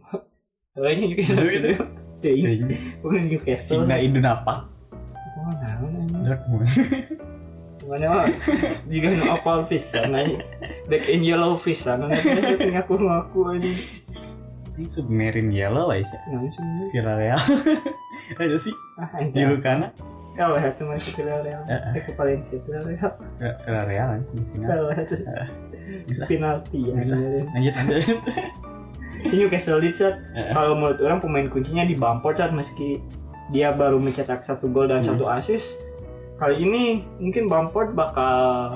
kayaknya 0.75 1.04
Newcastle 1.11 1.47
Stadium 1.47 1.87
Iya, 2.25 2.56
bukan 3.04 3.28
Newcastle 3.28 3.85
Signa 3.85 4.00
Idun 4.00 4.25
apa? 4.25 4.64
Nah. 5.44 5.76
Dortmund. 6.25 6.64
Mana 7.85 8.06
mah 8.09 8.26
jika 8.88 9.12
nu 9.12 9.25
apal 9.28 9.68
pisan 9.68 10.16
aja. 10.16 10.40
Black 10.88 11.04
and 11.12 11.21
yellow 11.21 11.61
pisan. 11.61 12.00
Nanti 12.00 12.25
saya 12.25 12.56
ngaku 12.80 12.97
ngaku 12.97 13.40
aja. 13.52 13.73
Ini 14.75 14.88
submarine 14.88 15.52
yellow 15.52 15.92
lah 15.92 16.00
ya. 16.00 16.09
Sebenarnya. 16.09 16.88
Villarreal. 16.97 17.40
Ada 18.40 18.56
sih 18.56 18.73
Ah, 18.97 19.11
di 19.21 19.37
anjir. 19.37 19.61
Kalau 20.35 20.57
itu 20.57 20.83
masih 20.83 21.11
Villarreal. 21.14 21.62
Eh, 21.64 21.81
Eh, 21.95 22.03
ke 22.03 22.11
Valencia 22.12 22.57
Villarreal. 22.61 23.12
Villarreal 23.61 24.09
kan 24.11 24.21
di 24.29 24.43
final. 24.45 24.67
Kalau 24.67 24.88
itu 24.93 25.17
Bisa. 26.05 26.23
penalti 26.26 26.79
ya. 26.83 26.95
Lanjut 26.97 27.73
lanjut. 27.73 28.19
Newcastle 29.25 29.79
Leeds 29.79 29.99
saat 29.99 30.19
Eh, 30.33 30.50
kalau 30.50 30.75
menurut 30.75 30.99
orang 31.00 31.19
pemain 31.19 31.47
kuncinya 31.47 31.83
di 31.83 31.95
Bamford 31.95 32.37
saat 32.37 32.50
meski 32.50 32.99
dia 33.49 33.71
baru 33.71 33.97
mencetak 33.97 34.43
satu 34.43 34.67
gol 34.67 34.87
dan 34.87 35.00
Hmm. 35.00 35.14
satu 35.14 35.25
assist. 35.26 35.81
Kali 36.35 36.61
ini 36.61 36.83
mungkin 37.17 37.47
Bamford 37.47 37.95
bakal 37.95 38.75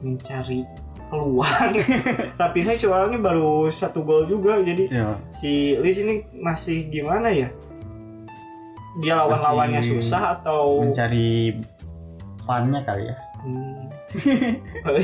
mencari 0.00 0.66
peluang. 1.06 1.72
Tapi 2.40 2.56
ini 2.58 2.74
soalnya 2.74 3.16
baru 3.16 3.70
satu 3.70 4.02
gol 4.02 4.26
juga 4.26 4.58
jadi 4.58 4.84
Ya, 4.90 5.14
si 5.30 5.78
Liz 5.78 5.96
ini 5.96 6.26
masih 6.34 6.90
gimana 6.90 7.30
ya? 7.30 7.48
Dia 9.02 9.18
lawan-lawannya 9.18 9.82
susah 9.82 10.38
atau 10.38 10.84
mencari 10.84 11.58
funnya 12.44 12.80
kali 12.86 13.10
ya. 13.10 13.16
Hmm. 13.42 13.90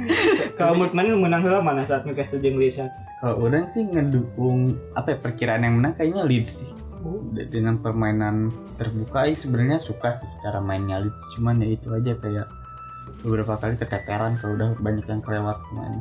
Kalau 0.58 0.76
menurut 0.76 0.94
mana 0.96 1.12
menang 1.16 1.42
lah 1.44 1.60
mana 1.60 1.84
saat 1.84 2.08
Newcastle 2.08 2.40
jeung 2.40 2.56
Leeds? 2.56 2.80
Kalau 3.20 3.36
orang 3.44 3.68
sih 3.72 3.84
ngedukung 3.84 4.72
apa 4.96 5.12
ya 5.12 5.18
perkiraan 5.20 5.62
yang 5.64 5.76
menang 5.80 5.92
kayaknya 5.96 6.24
Leeds 6.24 6.64
sih. 6.64 6.70
Oh, 7.00 7.20
De- 7.32 7.48
Dengan 7.48 7.80
permainan 7.80 8.52
terbuka 8.76 9.28
ya 9.28 9.36
sebenarnya 9.36 9.80
suka 9.80 10.20
sih 10.20 10.28
cara 10.44 10.60
mainnya 10.60 11.00
Leeds. 11.04 11.24
Cuman 11.36 11.60
ya 11.60 11.68
itu 11.68 11.88
aja 11.92 12.12
kayak 12.16 12.48
beberapa 13.20 13.60
kali 13.60 13.76
keteteran 13.76 14.40
kalau 14.40 14.56
udah 14.56 14.70
banyak 14.80 15.04
yang 15.04 15.20
kelewat 15.20 15.56
pemain. 15.68 15.96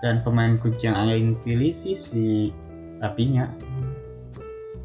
Dan 0.00 0.14
pemain 0.24 0.54
kunci 0.56 0.88
yang 0.88 0.96
aing 0.96 1.36
pilih 1.42 1.74
sih 1.74 1.98
si 1.98 2.54
Rapinya. 3.02 3.50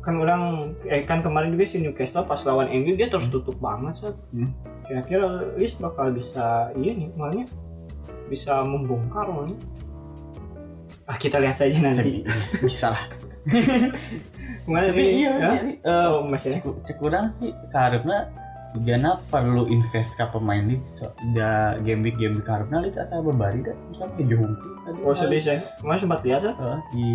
Kan 0.05 0.21
orang 0.21 0.71
eh 0.85 1.01
kan 1.01 1.25
kemarin 1.25 1.57
juga 1.57 1.65
si 1.65 1.81
Newcastle 1.81 2.29
pas 2.29 2.37
lawan 2.45 2.69
MU 2.69 2.93
dia 2.93 3.09
terus 3.09 3.25
tutup 3.33 3.57
banget 3.57 4.05
saat. 4.05 4.15
Hmm. 4.29 4.53
Kira-kira 4.85 5.49
Leeds 5.57 5.81
bakal 5.81 6.13
bisa 6.13 6.69
iya 6.77 6.93
nih 6.93 7.09
malnya 7.17 7.49
bisa 8.29 8.61
membongkar 8.61 9.25
malnya. 9.25 9.57
Ah 11.09 11.17
kita 11.17 11.41
lihat 11.41 11.57
saja 11.57 11.73
nanti. 11.81 12.21
Bisa 12.61 12.93
lah. 12.93 13.03
Kemarin 14.65 14.87
Tapi 14.89 15.05
iya, 15.21 15.33
ya? 15.37 15.51
eh, 15.61 16.07
Oh, 16.09 16.25
masih 16.25 16.57
cek 16.57 16.97
urang 16.97 17.29
sih 17.37 17.53
karena 17.69 18.25
Gana 18.83 19.15
perlu 19.31 19.71
invest 19.71 20.19
ke 20.19 20.25
pemain 20.27 20.59
Leeds 20.59 20.99
so, 20.99 21.07
da 21.31 21.79
game 21.79 22.03
week 22.03 22.19
game 22.19 22.35
week 22.35 22.43
karena 22.43 22.83
Leeds 22.83 22.99
asal 22.99 23.23
berbari 23.23 23.63
dah 23.63 23.75
misalnya 23.87 24.23
jauh 24.27 24.51
tadi 24.83 24.99
Oh 25.01 25.15
sedih 25.15 25.41
saya. 25.41 25.59
Kemarin 25.79 25.99
sempat 26.03 26.19
lihat 26.27 26.41
ya. 26.43 26.53
Eh, 26.53 26.79
di 26.91 27.07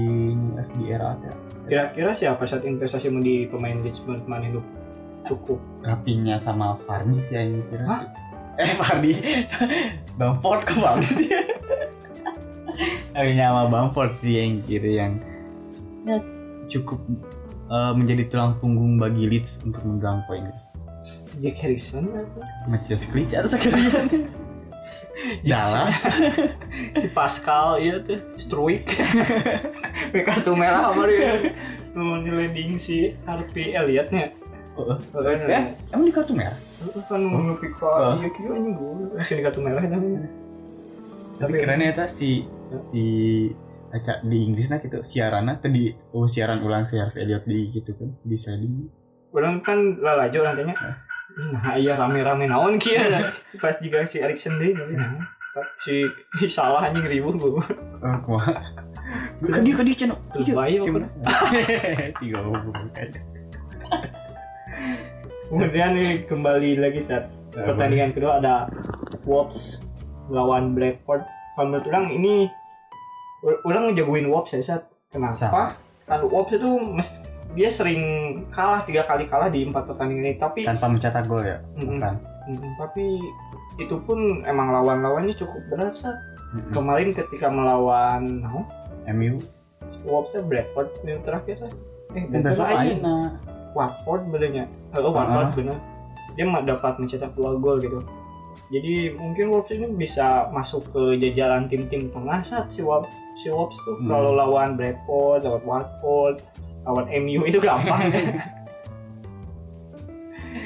FDR 0.56 1.02
ada. 1.04 1.30
Kira-kira 1.68 2.10
siapa 2.16 2.42
saat 2.48 2.64
investasimu 2.64 3.20
di 3.20 3.44
pemain 3.46 3.76
Leeds 3.84 4.00
menurut 4.08 4.24
mana 4.24 4.48
itu? 4.48 4.60
Cukup? 5.28 5.60
Rapinya 5.84 6.40
sama 6.40 6.80
Fardi 6.88 7.20
sih 7.28 7.36
yang 7.36 7.60
kira 7.68 7.84
Hah? 7.84 8.02
eh 8.60 8.72
Fardi 8.76 9.12
Bamford 10.20 10.60
ke 10.68 10.74
banget 10.76 11.16
ya 11.32 11.42
Rapinya 13.16 13.44
sama 13.52 13.64
Bamford 13.72 14.12
sih 14.20 14.36
yang 14.36 14.60
kira 14.64 14.90
yang 14.90 15.12
ya. 16.04 16.18
cukup 16.68 17.00
eh, 17.72 17.92
menjadi 17.96 18.28
tulang 18.28 18.56
punggung 18.60 19.00
bagi 19.00 19.24
Leeds 19.28 19.64
untuk 19.64 19.84
mendulang 19.84 20.24
poin 20.28 20.44
Jack 21.38 21.56
Harrison 21.62 22.10
atau 22.10 22.42
Matias 22.66 23.06
Klitschko 23.06 23.46
sekalian 23.46 24.26
Dallas. 25.44 26.00
si 27.00 27.08
Pascal 27.12 27.80
iya 27.80 28.00
tuh 28.00 28.20
Struik. 28.40 28.88
Kartu 30.26 30.56
merah 30.56 30.90
apa 30.92 31.04
dia? 31.06 31.52
Mau 31.92 32.20
nyeleding 32.22 32.80
si 32.80 33.12
Harvey 33.28 33.76
Elliott 33.76 34.08
nya. 34.14 34.32
Oh, 34.78 34.96
eh 35.26 35.76
emang 35.92 36.06
di 36.08 36.14
kartu 36.14 36.32
merah? 36.32 36.56
Kan 37.10 37.26
mau 37.26 37.42
ngepick 37.52 37.76
Oh. 37.82 38.16
iya 38.16 38.30
kira 38.32 38.54
ini 38.56 38.70
gue 38.72 39.12
masih 39.12 39.34
di 39.36 39.42
kartu 39.44 39.60
merah 39.60 39.82
namanya. 39.84 40.30
Tapi 41.36 41.52
keren 41.58 41.84
ya 41.84 41.92
si 42.08 42.48
si 42.88 43.04
aca 43.90 44.22
di 44.22 44.46
Inggris 44.46 44.70
nah 44.70 44.78
gitu 44.78 45.02
siaran 45.02 45.50
tadi 45.58 45.90
oh 46.14 46.24
siaran 46.30 46.62
ulang 46.62 46.86
si 46.86 46.96
Harvey 46.96 47.26
Elliott 47.26 47.44
di 47.44 47.68
gitu 47.74 47.92
kan 47.92 48.14
di 48.24 48.36
sliding. 48.38 48.88
Orang 49.36 49.60
kan 49.60 49.98
lalajo 50.00 50.38
orang 50.40 50.56
tanya 50.56 50.74
nah 51.38 51.74
iya 51.78 51.94
rame-rame 51.94 52.50
naon 52.50 52.76
kia? 52.76 53.32
Pas 53.62 53.76
juga 53.78 54.02
si 54.04 54.18
Erikson 54.18 54.58
deh 54.58 54.74
nah, 54.74 55.20
si 55.82 56.06
salah 56.46 56.86
anjing 56.86 57.06
ribu 57.06 57.34
gue 57.34 57.50
oh 58.02 58.18
wah 58.30 58.46
kan 59.50 59.62
dia 59.64 59.74
channel 59.96 60.18
Terus 60.34 60.54
bayi 60.54 60.78
apa? 60.78 61.06
tiga 62.22 62.38
kemudian 65.50 65.90
nih 65.98 66.10
kembali 66.30 66.78
lagi 66.78 67.00
saat 67.02 67.26
pertandingan 67.50 68.14
kedua 68.14 68.38
ada 68.38 68.70
Wolves 69.26 69.82
lawan 70.30 70.72
Blackford. 70.78 71.26
Kalau 71.58 71.66
menurut 71.68 71.86
orang 71.90 72.06
ini 72.14 72.46
orang 73.66 73.90
ngejagoin 73.90 74.30
Wolves 74.30 74.54
ya 74.54 74.62
saat 74.62 74.86
kenapa? 75.10 75.74
Kan 76.06 76.24
Wolves 76.30 76.54
itu 76.54 76.70
mes- 76.94 77.19
dia 77.50 77.66
sering 77.66 78.00
kalah 78.48 78.82
tiga 78.82 79.02
kali 79.04 79.26
kalah 79.26 79.46
di 79.46 79.64
empat 79.64 79.84
pertandingan 79.84 80.24
ini 80.24 80.36
tapi 80.36 80.60
tanpa 80.62 80.86
mencetak 80.86 81.26
gol 81.26 81.42
ya 81.42 81.58
Mm-mm. 81.76 81.98
bukan 81.98 82.14
Mm, 82.40 82.72
tapi 82.74 83.20
itu 83.76 83.94
pun 84.00 84.18
emang 84.42 84.72
lawan-lawannya 84.72 85.36
cukup 85.36 85.60
berat 85.68 85.92
saat 85.92 86.16
Mm-mm. 86.50 86.72
kemarin 86.72 87.10
ketika 87.10 87.46
melawan 87.46 88.40
nah, 88.40 88.64
MU 89.08 89.38
Wolves 90.02 90.34
Blackford 90.40 90.88
yang 91.04 91.20
terakhir 91.20 91.60
Sat. 91.60 91.70
eh 92.10 92.24
besok. 92.26 92.66
Aina 92.66 93.38
Watford 93.70 94.26
benernya 94.26 94.64
oh 94.96 95.12
Watford 95.12 95.46
Ah. 95.46 95.52
bener 95.52 95.76
dia 96.32 96.44
mah 96.44 96.62
dapat 96.62 96.96
mencetak 96.96 97.30
dua 97.34 97.54
gol 97.54 97.78
gitu 97.78 98.00
jadi 98.66 99.14
mungkin 99.14 99.50
Wolves 99.50 99.70
ini 99.70 99.86
bisa 99.92 100.50
masuk 100.50 100.90
ke 100.90 101.20
jajaran 101.20 101.66
tim-tim 101.66 102.08
tengah 102.08 102.40
saat 102.40 102.66
si 102.70 102.82
Wolves 102.82 103.12
si 103.36 103.46
Wolves 103.46 103.76
tuh 103.78 103.94
Hmm. 103.96 104.08
kalau 104.08 104.32
lawan 104.32 104.74
Brentford 104.74 105.44
lawan 105.44 105.62
Watford 105.62 106.42
lawan 106.90 107.06
MU 107.16 107.46
itu 107.46 107.58
gampang 107.58 108.10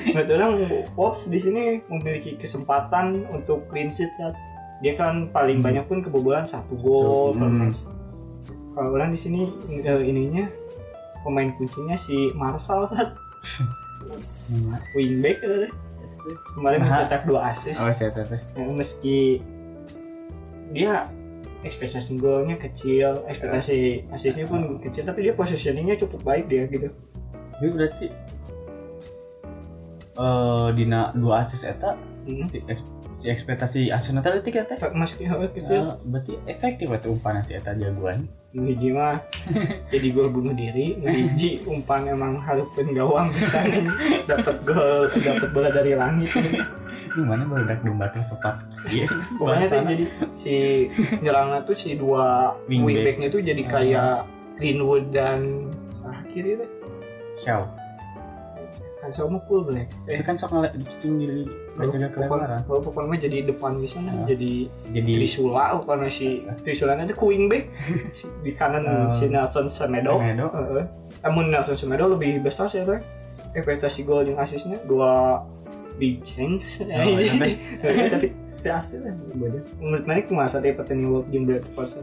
menurut 0.07 0.31
orang 0.31 0.53
Wolves 0.95 1.29
di 1.29 1.37
sini 1.37 1.63
memiliki 1.87 2.37
kesempatan 2.37 3.29
untuk 3.29 3.69
clean 3.69 3.89
sheet 3.89 4.09
Sat. 4.15 4.33
dia 4.81 4.95
kan 4.95 5.25
paling 5.27 5.59
Hmm. 5.59 5.67
banyak 5.67 5.85
pun 5.85 5.99
kebobolan 6.01 6.45
satu 6.45 6.75
gol 6.75 7.33
per 7.33 7.45
Hmm. 7.45 7.59
match. 7.63 7.79
kalau 8.73 8.91
orang 8.91 9.11
di 9.11 9.19
sini 9.19 9.41
eh, 9.71 10.03
ininya 10.03 10.45
pemain 11.21 11.53
kuncinya 11.53 11.95
si 11.95 12.33
Marshall. 12.35 12.89
Hmm. 12.89 14.75
wingback 14.95 15.39
gitu 15.39 15.57
deh. 15.63 15.73
kemarin 16.51 16.81
mencetak 16.81 17.23
dua 17.23 17.53
assist 17.53 17.77
Oh, 17.77 17.93
saya. 17.93 18.09
Ya, 18.57 18.65
meski 18.67 19.45
dia 20.71 21.05
ekspektasi 21.65 22.21
golnya 22.21 22.61
kecil 22.61 23.17
ekspektasi 23.27 24.09
asisnya 24.13 24.45
pun 24.45 24.79
kecil 24.85 25.09
tapi 25.09 25.25
dia 25.25 25.35
positioningnya 25.35 25.97
cukup 25.97 26.21
baik 26.23 26.47
dia 26.47 26.69
gitu 26.69 26.93
Jadi 27.55 27.71
berarti 27.71 28.07
eh 30.15 30.69
dina 30.79 31.11
dua 31.17 31.43
asis 31.43 31.67
eta 31.67 31.99
hmm. 32.29 32.47
si, 32.53 32.59
si 33.19 33.27
ekspektasi 33.27 33.81
tiga 34.47 34.63
teh. 34.63 34.79
meski 34.95 35.27
hal 35.27 35.43
kecil 35.51 35.91
Eh, 35.91 35.97
berarti 36.07 36.33
efektif 36.47 36.87
itu 36.93 37.09
umpan 37.11 37.43
si 37.43 37.59
eta 37.59 37.75
jagoan. 37.75 38.29
Nuhiji 38.55 38.95
mah 38.95 39.19
jadi 39.93 40.07
gol 40.15 40.31
bunuh 40.31 40.55
diri 40.55 40.95
Nuhiji 41.03 41.67
umpan 41.67 42.07
emang 42.07 42.39
harupin 42.39 42.95
gawang 42.95 43.35
bisa 43.35 43.67
nih 43.67 43.83
dapat 44.31 44.63
gol 44.63 45.11
dapat 45.11 45.49
bola 45.51 45.69
dari 45.75 45.99
langit 45.99 46.31
Gimana 47.15 47.43
baru 47.51 47.67
domba 47.83 48.07
tersesat? 48.15 48.63
Iya. 48.87 49.11
pokoknya 49.35 49.67
tuh 49.67 49.83
jadi 49.83 50.05
si 50.39 50.55
nyerangnya 51.19 51.67
tuh 51.67 51.75
si 51.75 51.99
dua 51.99 52.55
Wingback. 52.71 52.87
wingbacknya 52.87 53.29
tuh 53.35 53.41
jadi 53.43 53.63
kayak 53.67 54.15
Greenwood 54.63 55.11
dan 55.11 55.69
ah 56.07 56.23
kiri 56.31 56.63
deh 56.63 56.71
Xiao. 57.43 57.67
kan 59.03 59.11
sama 59.11 59.43
full 59.51 59.67
black 59.67 59.91
Tapi 60.07 60.17
eh 60.17 60.23
kan 60.23 60.39
sok 60.39 60.55
ngeliat 60.55 60.73
di 60.79 60.87
cicing 60.87 61.15
jaga 61.77 62.09
kelebaran. 62.09 62.59
kalau 62.63 62.81
pokoknya 62.81 63.09
mah 63.09 63.19
jadi 63.19 63.39
depan 63.45 63.73
bisa 63.75 63.99
Ah. 63.99 64.25
jadi 64.25 64.53
Jadi 64.89 65.11
Trisula 65.13 65.65
pokoknya 65.77 66.07
si 66.09 66.27
Trisula 66.61 66.95
itu 66.97 67.13
ku 67.13 67.29
wingback 67.29 67.67
Si- 68.17 68.31
di 68.41 68.53
kanan 68.53 68.83
Oh. 68.83 69.11
si 69.11 69.27
Nelson 69.27 69.67
Semedo 69.67 70.15
Semedo. 70.17 70.47
Heeh. 70.49 70.85
Namun 71.21 71.51
Nelson 71.51 71.75
Semedo 71.75 72.07
lebih 72.09 72.39
besar 72.41 72.67
sih 72.67 72.81
tuh. 72.81 73.03
Ekspektasi 73.53 74.03
gol 74.03 74.23
yang 74.25 74.37
asisnya 74.37 74.79
dua 74.83 75.43
big 75.95 76.23
chance. 76.23 76.79
Oh, 76.81 76.91
iya, 77.13 77.31
tapi- 77.33 77.59
tapi 78.09 78.27
tapi 78.57 78.69
hasil 78.73 78.99
lah. 79.01 79.15
Menurut 79.77 80.05
mana 80.05 80.23
kumaha 80.23 80.49
saat 80.49 80.65
pertandingan 80.65 81.11
World 81.13 81.29
Game 81.29 81.45
Bradford? 81.45 82.03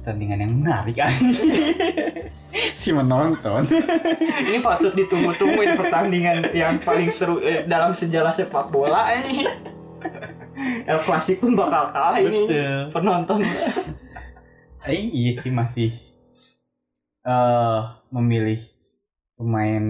Pertandingan 0.00 0.38
yang 0.40 0.52
menarik 0.56 0.96
kan. 0.96 1.12
si 2.80 2.90
menonton. 2.96 3.68
Ini 4.48 4.58
patut 4.64 4.96
ditunggu-tunggu 4.96 5.60
ini 5.60 5.76
pertandingan 5.76 6.36
yang 6.56 6.80
paling 6.80 7.12
seru 7.12 7.38
eh, 7.44 7.68
dalam 7.68 7.92
sejarah 7.92 8.32
sepak 8.32 8.72
bola 8.72 9.12
ini. 9.20 9.44
El 10.88 11.04
Clasico 11.04 11.44
pun 11.44 11.52
bakal 11.56 11.92
kalah 11.92 12.20
ini 12.20 12.44
penonton. 12.92 13.44
Eh, 14.84 15.08
iya 15.12 15.32
sih 15.32 15.52
masih 15.52 15.92
eh 17.20 17.80
memilih 18.08 18.64
pemain 19.36 19.84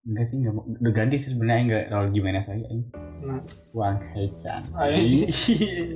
enggak 0.00 0.24
sih 0.32 0.36
enggak 0.40 0.54
udah 0.56 0.92
ganti 0.96 1.16
sih 1.20 1.30
sebenarnya 1.36 1.62
enggak 1.68 1.84
Raul 1.92 2.08
Jimenez 2.16 2.46
lagi 2.48 2.64
aing. 2.64 2.84
Nah, 3.20 3.40
Wang 3.76 4.00
Hechan. 4.16 4.64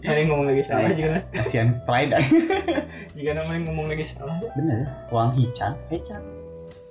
Ada 0.05 0.19
yang 0.21 0.29
ngomong 0.29 0.47
lagi 0.53 0.63
salah 0.69 0.93
juga. 0.93 1.25
Kasihan 1.33 1.81
Pride 1.89 2.13
aing. 2.13 2.33
Jika 3.17 3.31
namanya 3.33 3.61
ngomong 3.73 3.87
lagi 3.89 4.05
salah, 4.05 4.37
Bener, 4.53 4.85
Wang 5.09 5.33
Hechan, 5.33 5.73
Hechan. 5.89 6.21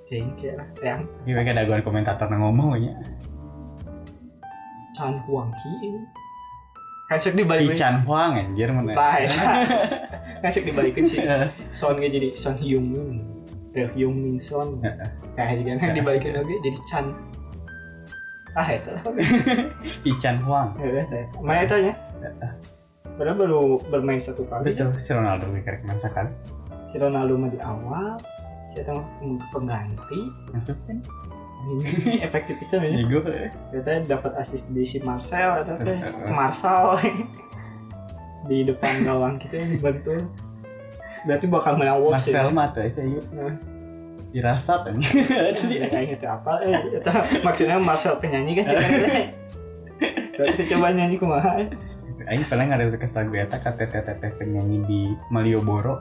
jengkel 0.04 0.58
lah. 0.58 0.68
Yang 0.84 1.00
Ini 1.24 1.30
mereka 1.32 1.50
ada 1.56 1.62
gua 1.64 1.80
komentator 1.80 2.28
yang 2.28 2.42
ngomong 2.44 2.76
ya. 2.76 2.92
Chan 4.94 5.16
Huang 5.26 5.50
Ki 5.58 5.70
ini. 5.80 6.00
Kasih 7.08 7.32
dibalikin. 7.32 7.72
Hechan 7.72 7.96
Huang 8.04 8.36
anjir 8.36 8.68
mana. 8.68 8.92
Baik. 8.92 9.32
Kasih 10.44 10.62
dibalikin 10.66 11.08
sih. 11.08 11.24
Son 11.72 11.96
gak 11.96 12.12
jadi 12.12 12.28
Son 12.36 12.54
Hyung 12.60 13.33
Min. 13.74 13.76
The 13.76 13.82
Hyung 13.98 14.16
Min 14.22 14.36
Son. 14.38 14.78
Kayak 15.34 15.52
juga 15.60 15.70
kan 15.82 15.90
dibalikin 15.92 16.32
lagi 16.38 16.54
jadi 16.62 16.78
Chan. 16.86 17.06
Ah 18.54 18.68
itu 18.70 18.88
lah. 18.94 19.02
Hechan 20.06 20.36
Huang. 20.46 20.78
Mana 21.42 21.66
itu 21.66 21.90
ya? 21.90 21.94
Padahal 23.18 23.36
baru 23.38 23.62
bermain 23.90 24.22
satu 24.22 24.46
kali. 24.46 24.70
Betul, 24.70 24.94
si 24.98 25.10
Ronaldo 25.10 25.50
kayak 25.50 25.82
main 25.86 25.98
sekali. 25.98 26.30
Si 26.86 26.94
Ronaldo 26.98 27.34
mah 27.34 27.50
di 27.50 27.58
awal. 27.58 28.14
Si 28.70 28.78
mah 28.82 29.06
pengganti. 29.50 30.20
Masuk 30.54 30.78
kan? 30.86 31.02
Ini 31.64 32.22
efektif 32.26 32.54
bisa 32.62 32.78
ya. 32.78 32.94
Ego. 32.94 33.26
Kita 33.74 34.06
dapat 34.06 34.32
assist 34.38 34.70
di 34.70 34.86
si 34.86 35.02
Marcel 35.02 35.66
atau 35.66 35.74
teh 35.82 35.98
Marcel 36.30 36.98
di 38.50 38.62
depan 38.62 39.02
gawang 39.02 39.34
kita 39.42 39.66
ini 39.66 39.82
bantu. 39.82 40.14
Berarti 41.26 41.46
bakal 41.50 41.74
menang 41.74 42.06
Marcel 42.06 42.54
ya. 42.54 42.66
tuh 42.70 42.82
itu 42.86 43.00
yuk. 43.18 43.24
Dirasat. 44.34 44.90
Jadi 45.62 45.86
kayaknya 45.86 46.18
itu 46.18 46.26
apa? 46.26 46.58
Eh, 46.66 46.98
itu 46.98 47.10
maksudnya 47.46 47.78
Marcel 47.78 48.18
penyanyi 48.18 48.58
kan? 48.58 48.66
Coba 50.34 50.50
coba 50.58 50.86
nyanyi 50.90 51.16
kumaha. 51.18 51.50
Aing 52.24 52.46
paling 52.48 52.72
ada 52.72 52.88
ke 52.88 53.04
lagu 53.04 53.36
eta 53.36 53.58
KTTT 53.60 54.22
penyanyi 54.40 54.78
di 54.88 55.00
Malioboro 55.28 56.00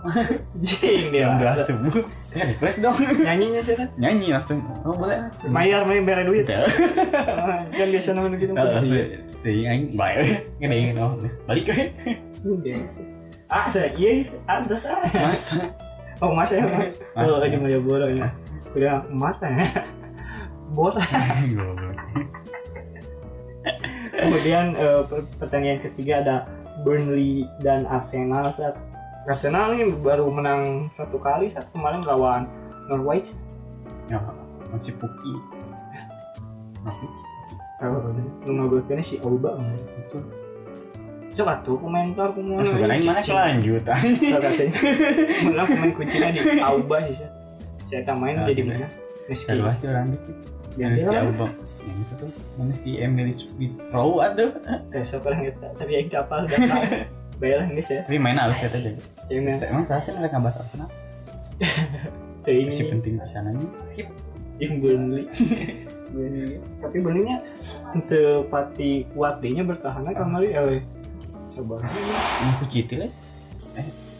Jing 0.64 1.12
dia. 1.12 1.28
jam 1.28 1.36
12 1.36 1.44
masa. 1.44 1.64
subuh. 1.68 2.06
Ya 2.32 2.44
request 2.48 2.78
dong. 2.80 2.96
Nyanyinya 2.96 3.62
sih 3.66 3.76
kan? 3.76 3.88
Nyanyi 4.00 4.28
langsung. 4.32 4.64
Oh 4.88 4.96
boleh. 4.96 5.20
Mayar 5.52 5.84
main 5.84 6.08
bere 6.08 6.24
duit. 6.24 6.48
Gitu. 6.48 6.56
kan 7.76 7.88
biasa 7.92 8.10
namanya 8.16 8.38
gitu. 8.40 8.54
Jadi 9.44 9.62
aing 9.68 9.86
bae. 10.00 10.48
Ngene 10.64 10.96
oh 11.02 11.20
balik. 11.44 11.68
Iya. 11.70 12.78
Ah, 13.52 13.70
saya 13.70 13.92
iya, 13.94 14.26
terus 14.66 14.88
ah. 14.90 15.04
Mas. 15.14 15.54
Oh, 16.24 16.32
mas 16.32 16.48
ya. 16.56 16.64
Oh, 17.20 17.36
lagi 17.44 17.60
mau 17.60 17.68
bola 17.84 18.08
ya. 18.08 18.32
Udah 18.72 19.04
emas 19.12 19.36
ya. 19.44 19.84
Bola. 20.72 21.04
Kemudian 24.16 24.72
per- 25.04 25.28
pertandingan 25.36 25.84
ketiga 25.84 26.14
ada 26.24 26.36
Burnley 26.88 27.44
dan 27.60 27.84
Arsenal 27.86 28.48
saat 28.56 28.80
Arsenal 29.28 29.76
ini 29.76 29.92
baru 30.00 30.32
menang 30.32 30.88
satu 30.96 31.20
kali 31.20 31.52
saat 31.52 31.68
kemarin 31.76 32.08
lawan 32.08 32.48
Norwich. 32.88 33.36
Ya, 34.08 34.20
masih 34.72 34.96
Puki. 34.96 35.34
Tapi 36.84 37.06
Kalau 37.84 38.00
lu 38.48 38.52
ngagolkan 38.56 39.04
si 39.04 39.20
Auba. 39.28 39.60
itu 39.60 40.18
Coba 41.34 41.54
tuh 41.62 41.76
komentar 41.76 42.30
semua. 42.30 42.62
sebenarnya 42.62 43.04
mana 43.04 43.22
kelanjutan. 43.22 44.00
Menang 45.46 45.66
pemain 45.66 45.92
kuncinya 45.92 46.30
di 46.30 46.40
Auba 46.60 46.98
sih. 47.04 47.18
Saya 47.86 48.02
tak 48.04 48.18
main 48.18 48.36
Ah, 48.36 48.46
jadi 48.46 48.62
mana? 48.64 48.88
Meski 49.26 49.50
Kedua 49.50 49.72
sih 49.76 49.88
orang 49.88 50.14
itu. 50.14 50.32
Mana 50.74 50.96
si 50.96 51.06
lah. 51.06 51.22
Album. 51.22 51.50
Yang 51.84 51.98
itu 52.00 52.14
tuh 52.16 52.30
mana 52.56 52.74
si 52.74 52.90
Emily 52.96 53.34
Smith 53.34 53.76
Rowe 53.90 54.22
aduh. 54.22 54.52
Besok 54.90 55.26
orang 55.26 55.42
kita 55.44 55.68
tapi 55.74 55.92
yang 55.96 56.08
kapal 56.08 56.46
datang. 56.46 57.10
Baiklah 57.38 57.66
guys 57.68 57.90
ya. 57.90 58.02
Tapi 58.06 58.18
main 58.18 58.38
halus 58.38 58.60
ya 58.62 58.70
main 59.34 59.58
Emang 59.60 59.84
saya 59.84 60.00
sih 60.00 60.14
mereka 60.14 60.38
bahas 60.38 60.58
Arsenal. 60.60 60.90
ini 62.46 62.70
Si 62.70 62.84
penting 62.84 63.18
di 63.18 63.26
sananya. 63.26 63.62
Skip. 63.88 64.08
yang 64.62 64.78
Burnley. 64.80 65.26
Burnley. 66.14 66.62
Tapi 66.78 66.98
Burnley-nya 67.00 67.38
untuk 67.90 68.48
pati 68.48 69.10
kuat 69.12 69.42
dia 69.42 69.66
bertahan 69.66 70.06
Ah. 70.06 70.14
kemarin 70.14 70.52
eh 70.54 70.82
coba. 71.54 71.76
Ini 71.86 72.50
aku 72.58 72.66
citi 72.68 72.96
lah. 72.98 73.12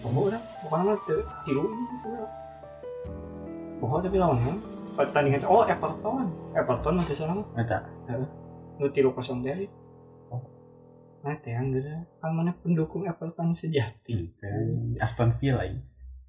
Oh, 0.04 0.28
udah 0.28 0.42
pokoknya 0.60 1.00
tuh 1.08 1.24
tiru 1.48 1.64
Oh, 3.84 4.00
tapi 4.00 4.16
lawannya 4.16 4.56
pertandingan 4.96 5.44
oh 5.48 5.64
Everton. 5.68 6.28
Everton 6.56 6.94
nanti 6.96 7.12
sana 7.16 7.36
mah 7.36 7.48
Mata. 7.52 7.84
nu 8.80 8.88
tiru 8.92 9.12
kosong 9.12 9.44
dari. 9.44 9.68
Oh. 10.32 10.40
Nah, 11.24 11.36
yang 11.44 11.72
gitu. 11.76 11.88
Kan 12.20 12.32
mana 12.36 12.56
pendukung 12.64 13.04
Everton 13.04 13.52
sejati. 13.56 14.32
Itu. 14.32 14.48
Aston 15.04 15.36
Villa. 15.36 15.68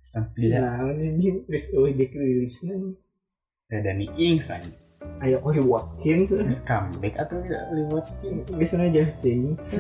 Aston 0.03 0.27
Villa. 0.35 0.83
Iya, 0.87 1.15
ini 1.15 1.47
wis 1.47 1.71
euy 1.71 1.95
dirilisna. 1.95 2.75
Ya 3.71 3.79
Dani 3.81 4.07
Ings 4.19 4.51
aja. 4.51 4.84
Ayo, 5.23 5.41
oh 5.41 5.55
Watkins. 5.65 6.29
Comeback 6.69 7.15
atau 7.17 7.41
tidak 7.41 7.65
lewat 7.73 8.05
Guys, 8.53 8.73
mana 8.77 8.85
aja 8.93 9.05
things. 9.25 9.63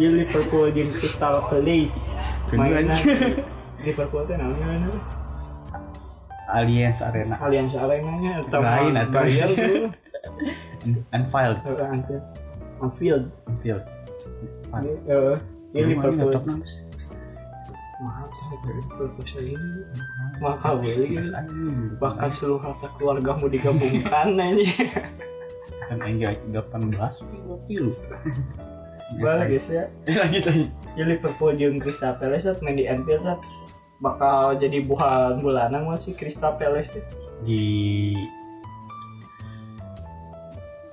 Ya 0.00 0.08
Liverpool 0.08 0.72
jeung 0.72 0.88
Crystal 0.88 1.44
Palace. 1.52 2.08
Mainan 2.48 2.96
Liverpool 3.84 4.24
teh 4.24 4.40
namanya 4.40 4.64
mana? 4.64 4.88
Allianz 6.48 7.00
Arena 7.04 7.36
Allianz 7.36 7.76
Arena-nya 7.76 8.44
atau 8.44 8.60
Lain, 8.60 8.96
atuh. 8.96 9.12
bayar 9.12 9.48
dulu. 9.52 9.88
Unfiled 11.12 11.58
Eh, 11.64 11.76
Anfield. 11.92 12.24
Anfield. 13.48 13.84
Ya 15.72 15.80
Liverpool. 15.84 16.32
Top 16.32 16.44
nangis. 16.48 16.81
Tapi 18.02 18.68
Liverpool 18.74 19.08
ini. 19.38 19.80
Mas 20.42 21.30
anjing. 21.30 21.94
Bahkan 22.02 22.30
seluruh 22.34 22.62
harta 22.62 22.90
keluargamu 22.98 23.46
digabungkan 23.46 24.34
aja. 24.42 24.66
kan 25.90 25.98
enggak 26.08 26.40
18 26.48 26.96
waktu 27.46 27.72
lu. 27.78 27.92
Balik 29.20 29.46
guys 29.54 29.68
ya. 29.68 29.84
Lanjut 30.08 30.42
aja. 30.48 30.66
Ya 30.96 31.04
Liverpool 31.04 31.52
jeung 31.54 31.78
Crystal 31.78 32.16
Palace 32.16 32.48
saat 32.48 32.58
main 32.64 32.80
di 32.80 32.88
Anfield 32.88 33.22
saat 33.22 33.40
bakal 34.02 34.58
jadi 34.58 34.82
buah 34.82 35.38
bulanan 35.38 35.86
masih 35.86 36.16
Crystal 36.16 36.56
Palace 36.56 36.90
teh. 36.90 37.04
Di 37.44 37.62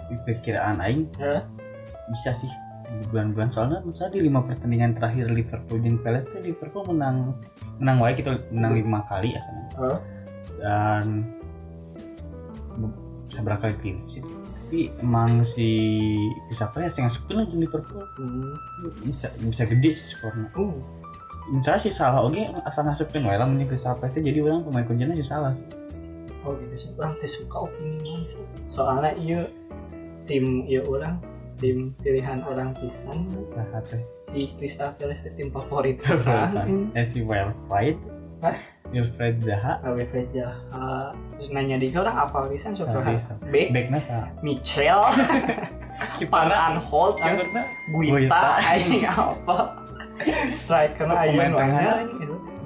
di 0.10 0.16
perkiraan 0.26 0.82
aing 0.82 1.06
bisa 2.10 2.34
sih 2.42 2.50
bulan-bulan 3.10 3.50
soalnya 3.54 3.80
misalnya 3.86 4.12
di 4.18 4.22
lima 4.26 4.40
pertandingan 4.42 4.92
terakhir 4.98 5.30
Liverpool 5.30 5.78
jeung 5.82 5.98
Palace 6.02 6.28
tuh 6.34 6.42
Liverpool 6.42 6.84
menang 6.90 7.38
menang 7.78 7.98
wae 8.02 8.14
gitu 8.18 8.34
menang 8.50 8.74
lima 8.78 9.00
kali 9.06 9.38
ya 9.38 9.42
Hah? 9.78 10.00
dan 10.60 11.06
seberapa 13.30 13.62
kali 13.62 13.74
clean 13.80 13.98
sheet 14.02 14.26
tapi 14.26 14.90
emang 15.02 15.42
si 15.46 15.70
bisa 16.50 16.70
Palace 16.70 16.98
yang 16.98 17.10
supin 17.10 17.46
lagi 17.46 17.56
Liverpool 17.58 18.02
Hmm. 18.18 18.54
bisa 19.06 19.30
bisa 19.42 19.64
gede 19.70 19.90
sih 19.94 20.08
skornya 20.14 20.50
Uh. 20.58 20.74
misalnya 21.50 21.82
si 21.82 21.90
salah 21.90 22.26
oke 22.26 22.42
asal 22.66 22.86
ngasupin 22.86 23.26
wae 23.26 23.38
lah 23.38 23.50
Crystal 23.70 23.98
Palace 23.98 24.18
itu 24.18 24.34
jadi 24.34 24.40
orang 24.46 24.66
pemain 24.66 24.86
kuncinya 24.86 25.14
si 25.18 25.26
salah 25.26 25.54
sih 25.54 25.66
Oh 26.48 26.56
gitu 26.56 26.76
sih. 26.80 26.90
Orang 26.96 27.20
suka 27.28 27.68
opini. 27.68 28.32
Soalnya 28.64 29.12
iya 29.20 29.42
tim 30.24 30.64
iya 30.70 30.86
orang 30.88 31.20
tim 31.60 31.94
pilihan 32.00 32.40
orang 32.48 32.72
pisan. 32.80 33.28
Nah 33.54 33.84
si 34.24 34.56
Crystal 34.56 34.96
Palace 34.96 35.28
teh 35.28 35.34
tim 35.36 35.52
favorit 35.52 36.00
orang. 36.08 36.90
eh 36.96 37.06
si 37.06 37.22
Fight 37.68 38.00
Hah? 38.40 38.56
Wilfred 38.90 39.44
Zaha. 39.44 39.84
AWP 39.86 40.34
Jaha 40.34 41.14
terus 41.38 41.50
nanya 41.54 41.78
di 41.78 41.92
orang 41.94 42.16
apa 42.26 42.48
pisan? 42.50 42.74
Sok 42.74 42.90
Jaha? 42.90 43.20
sorry. 43.22 43.52
B. 43.52 43.56
Backnya 43.70 44.00
sa 44.02 44.18
Michel 44.42 45.02
Pana 46.32 46.74
Anhold 46.74 47.20
Guita. 47.20 47.62
Guita. 47.92 48.46
ini 48.82 49.06
apa? 49.06 49.84
Striker 50.56 51.08
Pemain 51.08 51.52
tengah. 51.56 52.04
ini 52.04 52.14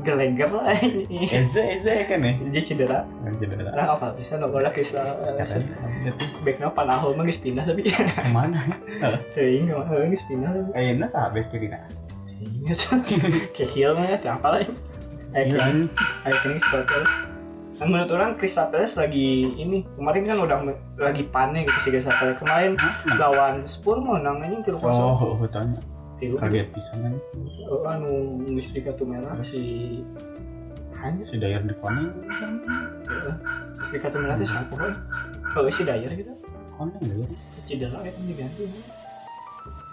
Geleger 0.03 0.51
lah 0.51 0.75
ini. 0.83 1.31
Eze 1.31 1.63
Eze 1.79 2.03
kan 2.05 2.19
ya? 2.19 2.33
Dia 2.51 2.61
cedera. 2.61 2.99
Jadi 3.39 3.55
orang 3.63 3.89
apa 3.95 4.05
bisa 4.19 4.35
no 4.35 4.51
Palace 4.51 4.91
Berarti 4.93 6.25
backnya 6.43 6.67
Panahol 6.75 7.15
mah 7.15 7.23
geus 7.23 7.39
pindah 7.39 7.63
tapi. 7.63 7.87
Ke 7.87 8.29
mana? 8.29 8.59
Heuing 9.35 9.71
ke 9.71 9.73
mana 9.73 10.11
geus 10.11 10.23
pindah 10.27 10.51
tapi. 10.51 10.69
Kayaknya 10.75 11.07
sahabat 11.07 11.45
kiri 11.49 11.67
nah. 11.71 11.83
Ingat. 12.43 12.79
Hill 13.73 13.91
mah 13.95 14.19
siapa 14.19 14.47
lah 14.51 14.59
Ayo 15.33 16.35
kini 16.45 16.59
seperti 16.61 16.93
Nah, 17.73 17.89
menurut 17.89 18.11
orang 18.13 18.37
Crystal 18.37 18.69
Palace 18.69 18.95
lagi 18.95 19.49
ini 19.59 19.81
kemarin 19.97 20.29
kan 20.29 20.37
udah 20.45 20.57
lagi 20.95 21.25
panen 21.27 21.65
gitu 21.65 21.79
sih 21.83 21.91
Crystal 21.91 22.15
Palace 22.15 22.39
kemarin 22.39 22.77
lawan 23.17 23.65
Spurs 23.65 23.99
aja 23.99 24.61
tilu 24.63 24.77
kosong. 24.77 25.09
Oh, 25.19 25.35
oh, 25.41 25.47
tanya. 25.49 25.81
Tilu 26.23 26.35
Kaget 26.37 26.67
bisa 26.71 26.93
kan. 26.95 27.13
oh, 27.65 27.83
anu 27.83 28.11
nggak 28.45 28.67
di 28.69 28.79
kartu 28.81 29.03
merah 29.03 29.35
si 29.41 29.61
hanya 30.95 31.19
Si 31.21 31.35
Dayar 31.35 31.61
di 31.61 31.75
koning. 31.75 32.07
di 33.91 33.97
kartu 33.97 34.17
merah 34.17 34.35
itu 34.35 34.47
siapa 34.47 34.73
kan 34.73 34.91
oh 35.53 35.67
si 35.67 35.83
Dyer 35.83 36.11
gitu 36.11 36.31
Koning 36.73 37.01
Dayar. 37.01 37.27
cedera 37.63 37.97
ya 37.99 38.09
kan 38.09 38.23
diganti 38.23 38.61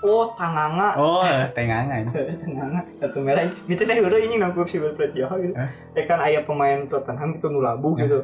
oh 0.00 0.32
Tanganga 0.32 0.88
Oh, 0.96 1.20
tengangan. 1.52 2.08
Tengah 2.40 2.66
kartu 2.98 3.18
merah 3.20 3.44
gitu 3.66 3.82
teh 3.82 3.98
udah 3.98 4.16
ini 4.16 4.38
ngaku 4.38 4.64
si 4.64 4.78
Wilfred 4.78 5.12
Zaha 5.12 5.34
gitu 5.38 5.52
Eh? 5.52 5.68
eh 5.94 6.04
kan 6.04 6.22
ayah 6.22 6.40
pemain 6.40 6.86
Tottenham 6.86 7.36
itu 7.36 7.46
nu 7.46 7.60
labuh 7.60 7.92
Eh? 7.94 8.06
gitu 8.06 8.20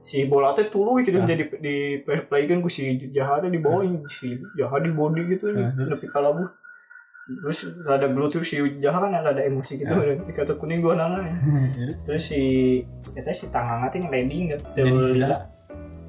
si 0.00 0.22
bola 0.24 0.54
teh 0.54 0.68
tuluy 0.68 1.02
gitu 1.02 1.18
Eh? 1.18 1.26
jadi 1.26 1.42
di 1.58 1.76
play 2.04 2.44
kan 2.44 2.60
ku 2.60 2.68
si 2.68 2.84
Zaha 3.10 3.40
teh 3.40 3.48
di 3.48 3.58
bawah 3.58 3.82
si 4.06 4.28
Zaha 4.54 4.76
di 4.78 4.90
body 4.90 5.22
gitu 5.28 5.50
Eh, 5.50 5.66
tapi 5.74 6.06
kalabuh 6.06 6.46
terus 7.26 7.58
gelut 7.82 8.30
terus 8.30 8.46
si 8.46 8.56
Zaha 8.78 8.98
kan 9.02 9.10
ada 9.12 9.42
emosi 9.42 9.76
gitu 9.76 9.90
Eh? 9.90 10.14
di 10.16 10.30
kartu 10.30 10.54
kuning 10.54 10.78
gua 10.78 10.94
nana 10.94 11.26
terus 12.06 12.22
si 12.24 12.42
kita 13.10 13.34
si 13.34 13.50
Tanganga 13.50 13.90
teh 13.90 13.98
ngeleding 13.98 14.54
gitu 14.54 14.62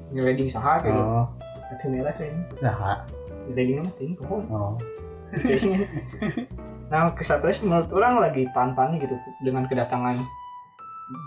ngeleding 0.08 0.48
saha 0.48 0.78
gitu 0.78 0.94
Oh, 0.94 1.26
kartu 1.68 1.86
merah 1.90 2.14
sih 2.14 2.30
Zaha. 2.58 3.02
ngeleding 3.46 3.82
mah 3.82 3.92
ting 3.94 4.12
pohon 4.14 4.42
Oh, 4.48 4.72
nah 6.88 7.10
kesatuan 7.12 7.52
menurut 7.62 7.90
orang 7.92 8.22
lagi 8.22 8.48
pan-pan 8.48 8.96
gitu 8.96 9.12
dengan 9.42 9.66
kedatangan 9.66 10.16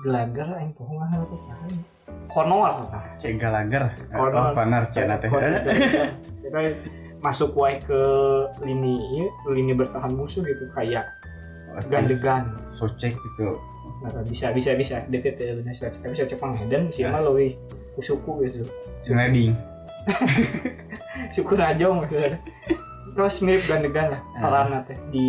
Gelagar 0.06 0.62
yang 0.62 0.69
pohon 0.73 1.01
mana 1.01 1.17
itu 1.19 1.41
siapa 1.41 1.65
ini? 1.65 1.82
Cornwall 2.30 2.86
nah. 2.86 3.01
Cek. 3.17 3.41
Corner. 3.41 3.89
Oh, 4.13 4.54
corner 4.54 4.86
Cina 4.93 5.17
teh. 5.17 5.25
Masuk 7.21 7.53
wae 7.53 7.77
ke 7.77 8.01
lini 8.60 8.97
lini 9.45 9.73
bertahan 9.73 10.12
musuh 10.12 10.41
gitu 10.41 10.65
kayak 10.73 11.05
Oh, 11.71 11.79
gandegan. 11.88 12.51
Socek 12.60 13.15
gitu. 13.15 13.55
Nah, 14.01 14.25
bisa 14.25 14.51
bisa 14.51 14.73
bisa 14.73 14.99
deket 15.07 15.38
ya 15.38 15.55
benar 15.55 15.71
saya 15.71 15.93
tapi 15.93 16.12
saya 16.12 16.27
cepang 16.27 16.51
dan 16.67 16.89
sih 16.89 17.05
Ya. 17.05 17.13
mah 17.13 17.23
lebih 17.23 17.55
kusuku 17.93 18.43
gitu. 18.43 18.65
Sliding. 19.01 19.55
Syukur 21.29 21.55
aja 21.63 21.86
maksudnya. 21.88 22.36
Terus 23.12 23.36
mirip 23.39 23.63
gandegan 23.65 24.07
lah 24.10 24.21
Ah. 24.34 24.39
peran 24.41 24.84
teh 24.84 24.97
di 25.12 25.27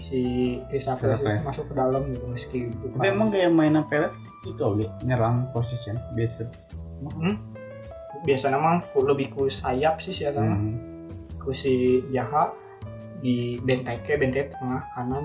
si 0.00 0.20
Christopher 0.66 1.18
masuk 1.40 1.66
ke 1.66 1.74
dalam 1.74 2.02
gitu 2.08 2.24
meski 2.24 2.58
Tapi 2.70 3.02
emang 3.04 3.28
kayak 3.28 3.50
mainan 3.50 3.82
Peles 3.84 4.14
itu 4.42 4.58
oke 4.58 4.86
nyerang 5.02 5.46
position 5.50 5.98
biasa. 6.12 6.46
Hmm? 7.14 7.36
biasanya 8.24 8.56
mah 8.56 8.80
ku- 8.90 9.04
lebih 9.04 9.28
ku 9.28 9.46
sayap 9.46 10.00
sih 10.00 10.10
sih 10.10 10.24
hmm. 10.26 10.95
Hmm. 11.46 11.54
ku 11.54 11.54
si 11.54 11.74
Jaha 12.10 12.50
di 13.22 13.54
benteke 13.62 14.18
bentek 14.18 14.50
tengah 14.52 14.82
kanan. 14.92 15.24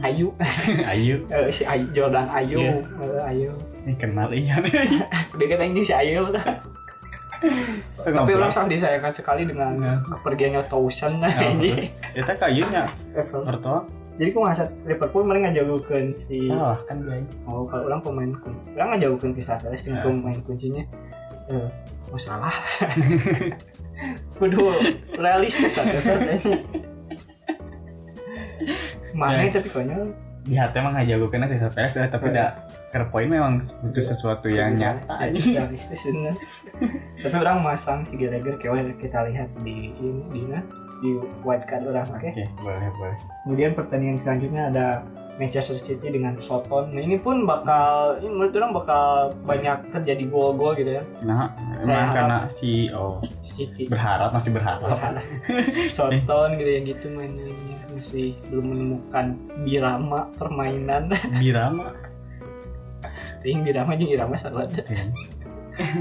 Ayu. 0.00 0.32
Ayo, 0.80 1.16
Eh, 1.32 1.48
si 1.50 1.64
Ayu 1.64 1.84
Jordan 1.92 2.24
Ayu. 2.26 2.56
Iya. 2.58 2.74
Eh, 2.80 3.22
Ayu. 3.28 3.50
Ini 3.84 3.92
kenal 3.96 4.28
iya. 4.32 4.56
dia 5.36 5.46
kan 5.46 5.60
ini 5.62 5.80
si 5.80 5.92
Ayu. 5.92 6.24
Tapi 8.04 8.32
orang 8.32 8.48
sangat 8.48 8.76
disayangkan 8.76 9.12
sekali 9.12 9.44
dengan 9.44 9.76
Iya. 9.76 9.94
kepergiannya 10.08 10.62
Towson. 10.68 11.20
Nah 11.20 11.32
ini. 11.52 11.92
Kita 12.08 12.32
kayunya 12.34 12.88
mertua. 13.44 13.84
Jadi 14.14 14.30
aku 14.30 14.40
ngasat 14.40 14.68
Liverpool 14.86 15.26
mereka 15.26 15.50
ngajauhkan 15.50 16.04
si 16.14 16.46
salah 16.46 16.78
kan 16.86 17.02
dia. 17.02 17.18
oh 17.50 17.66
kalau 17.66 17.90
orang 17.90 17.98
pemain 17.98 18.30
orang 18.78 18.88
ngajauhkan 18.94 19.34
Crystal 19.34 19.58
Palace 19.58 19.82
dengan 19.82 19.98
Ya. 19.98 20.04
pemain 20.06 20.38
kuncinya. 20.46 20.82
Eh 21.50 21.68
oh 22.08 22.20
salah 22.20 22.54
kudu 24.34 24.74
realistis 25.14 25.74
aja 25.74 25.98
mana 29.12 29.44
Ya. 29.44 29.50
tapi 29.52 29.68
konyol 29.68 30.10
Di 30.44 30.60
hati 30.60 30.76
emang 30.76 30.92
aja 30.92 31.16
gue 31.16 31.24
kena 31.26 31.48
Crystal 31.48 31.72
Palace 31.72 31.96
eh, 31.96 32.04
tapi 32.04 32.28
Ya. 32.28 32.34
dah 32.34 32.48
care 32.90 33.08
point 33.08 33.26
memang 33.26 33.64
butuh 33.80 34.04
sesuatu 34.04 34.44
yang 34.46 34.76
nyata 34.76 35.08
aja. 35.18 35.64
realistis 35.64 36.04
tapi 37.18 37.34
orang 37.34 37.64
masang 37.64 38.04
si 38.04 38.14
Gallagher 38.14 38.56
kayak 38.56 38.92
kita 39.00 39.24
lihat 39.24 39.48
di 39.60 39.88
ini 39.94 40.20
di 40.28 40.40
mana 40.44 40.60
di 41.00 41.10
white 41.40 41.64
card 41.64 41.84
orang 41.86 42.04
oke 42.06 42.28
Oke, 42.28 42.44
boleh 42.60 42.88
boleh. 42.92 43.16
kemudian 43.42 43.70
pertandingan 43.72 44.16
selanjutnya 44.20 44.62
ada 44.68 44.86
Manchester 45.34 45.74
City 45.74 46.06
dengan 46.14 46.38
Soton 46.38 46.94
nah 46.94 47.02
ini 47.02 47.18
pun 47.18 47.42
bakal 47.42 48.18
ini 48.22 48.30
menurut 48.30 48.54
orang 48.54 48.72
bakal 48.74 49.04
banyak 49.42 49.78
terjadi 49.90 50.24
gol-gol 50.30 50.78
gitu 50.78 51.00
ya. 51.00 51.02
Nah, 51.26 51.50
emang 51.82 52.14
karena 52.14 52.36
si 52.54 52.86
oh 52.94 53.18
City. 53.42 53.90
berharap 53.90 54.30
masih 54.30 54.54
berharap. 54.54 55.18
Soton 55.96 56.48
gitu 56.58 56.70
yang 56.70 56.84
gitu 56.86 57.06
mainnya. 57.10 57.50
Masih 57.90 58.34
belum 58.50 58.66
menemukan 58.74 59.26
birama 59.62 60.20
permainan. 60.34 61.10
Birama. 61.42 61.90
ting 63.44 63.60
birama 63.60 63.92
jeung 63.92 64.08
irama 64.08 64.34
salah. 64.40 64.64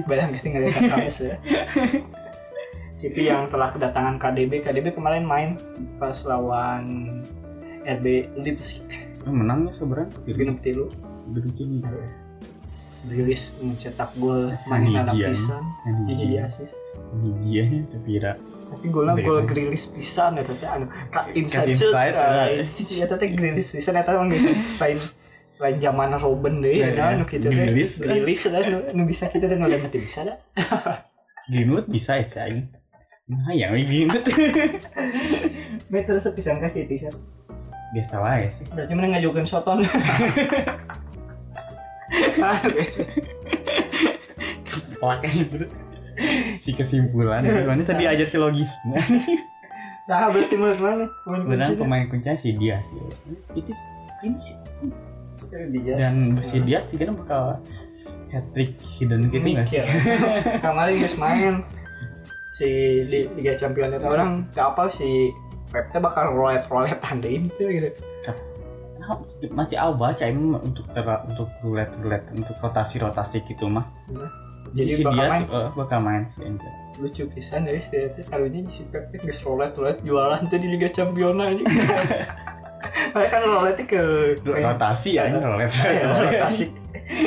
Barang 0.07 0.31
kasih 0.31 0.49
ngeliat 0.55 0.75
KKS 0.79 1.17
ya? 1.19 1.35
City 3.03 3.27
yang 3.27 3.51
telah 3.51 3.67
kedatangan 3.75 4.15
KDB 4.15 4.63
KDB 4.63 4.95
kemarin 4.95 5.27
main 5.27 5.59
pas 5.99 6.15
lawan 6.23 7.19
RB 7.83 8.31
Leipzig 8.39 8.79
Oh, 9.23 9.31
menangnya 9.31 9.71
sebenarnya 9.71 10.07
genep 10.27 10.59
tilu 10.59 10.91
Berujung 11.31 11.79
rilis 13.03 13.51
mencetak 13.59 14.15
gol 14.15 14.47
main 14.63 14.95
anak 14.95 15.15
pisan 15.19 15.63
Yang 15.83 15.95
hiji 15.99 16.13
hiji 16.15 16.25
di 16.25 16.37
asis 16.39 16.71
hijianya 17.19 17.79
Tepira. 17.91 18.33
tapi 18.63 18.89
golnya 18.89 19.13
Beda. 19.13 19.27
gol 19.27 19.39
grilis 19.45 19.85
pisan 19.85 20.33
ya 20.33 20.43
tapi 20.47 20.65
anu 20.65 20.85
ka 21.11 21.27
inside 21.35 21.75
shoot 21.77 21.93
ah, 21.93 22.47
eh. 22.47 22.65
cici 22.73 23.03
eta 23.03 23.19
teh 23.19 23.29
grilis 23.29 23.69
pisan 23.69 23.93
eta 23.93 24.17
mah 24.17 24.25
geus 24.31 24.47
lain 24.79 24.97
lain 25.61 25.75
zaman 25.77 26.15
Robin 26.17 26.55
deui 26.57 26.81
Ya, 26.81 26.89
nah 26.89 27.11
ya. 27.13 27.19
nu 27.19 27.27
kitu 27.27 27.45
teh 27.45 27.53
Grilis, 27.53 27.91
kan? 28.01 28.07
grilis 28.17 28.41
lah 28.49 28.61
nu, 28.65 28.79
nu 28.97 29.03
bisa 29.05 29.29
kita 29.29 29.45
teh 29.45 29.57
nu 29.59 29.67
lain 29.67 29.85
teh 29.87 30.01
bisa 30.01 30.25
dah 30.25 30.37
Greenwood 31.51 31.85
bisa 31.85 32.17
ya 32.17 32.23
sih. 32.23 32.65
Nah, 33.27 33.51
yang 33.51 33.75
Greenwood 33.75 34.23
meter 35.91 36.15
sepisan 36.17 36.57
ka 36.57 36.71
City 36.71 36.97
sih 36.97 37.11
biasa 37.93 38.15
lah 38.19 38.35
ya 38.41 38.49
sih. 38.49 38.65
berarti 38.73 38.93
mana 38.97 39.07
ngajukan 39.17 39.45
soton 39.45 39.77
Pakai 45.03 45.43
bro. 45.49 45.67
Si 46.61 46.71
kesimpulan. 46.71 47.43
Mana 47.43 47.83
tadi 47.83 48.05
ajar 48.07 48.27
si 48.27 48.37
logisme. 48.37 48.95
nah 50.03 50.27
berarti 50.27 50.55
menurut 50.59 50.79
mana 50.83 51.05
Benar 51.47 51.67
kunci 51.71 51.79
pemain 51.79 52.03
kuncinya 52.11 52.35
si 52.37 52.49
dia. 52.55 52.79
Itu 53.55 53.71
ini 54.23 54.37
sih. 54.39 54.55
Dan 55.99 56.39
si 56.39 56.57
dia 56.63 56.79
sih 56.87 56.95
kan 56.95 57.17
bakal 57.17 57.59
hat 58.31 58.45
trick 58.55 58.77
hidden 58.97 59.29
gitu 59.29 59.43
nggak 59.43 59.67
sih? 59.67 59.81
Kemarin 60.63 60.93
geus 61.01 61.17
main 61.19 61.63
si 62.53 63.01
di 63.01 63.19
Liga 63.33 63.57
Champions 63.57 63.97
itu 63.97 64.07
orang 64.07 64.45
apa 64.53 64.85
si 64.85 65.33
Teh 65.73 65.99
bakal 65.99 66.31
rolet 66.31 66.63
rolet 66.67 66.99
andain 67.01 67.49
gitu. 67.49 67.65
Gitu 67.65 67.89
Nah, 69.03 69.19
masih 69.51 69.75
awal 69.75 70.15
cai 70.15 70.31
untuk 70.31 70.87
tera- 70.89 71.27
untuk 71.27 71.51
roulette 71.59 71.91
roulette 71.99 72.23
untuk 72.31 72.55
rotasi 72.57 72.95
rotasi 72.97 73.43
gitu 73.43 73.67
mah? 73.67 73.83
Jadi 74.71 74.89
si 74.89 75.03
bakal 75.03 75.19
dia 75.19 75.27
main. 75.29 75.43
eh, 75.43 75.69
bakal 75.75 75.99
main 75.99 76.23
si 76.25 76.39
Angel 76.41 76.71
lucu 76.93 77.25
pisan 77.27 77.65
dari 77.65 77.81
si 77.81 77.89
Tete 77.89 78.21
karunya 78.23 78.63
si 78.69 78.87
Pep 78.87 79.09
teh 79.09 79.19
geus 79.19 79.43
rolet 79.43 79.73
rolet 79.73 79.99
jualan 79.99 80.45
tuh 80.45 80.55
di 80.55 80.67
Liga 80.69 80.87
Champions 80.87 81.35
aja. 81.35 81.63
Mereka 83.13 83.29
kan 83.29 83.41
roletnya 83.43 83.83
ke 83.83 84.01
rotasi 84.39 85.09
ya 85.13 85.23
ini 85.25 85.37
roulette 85.37 85.83
Ya, 85.83 86.07
rotasi. 86.13 86.65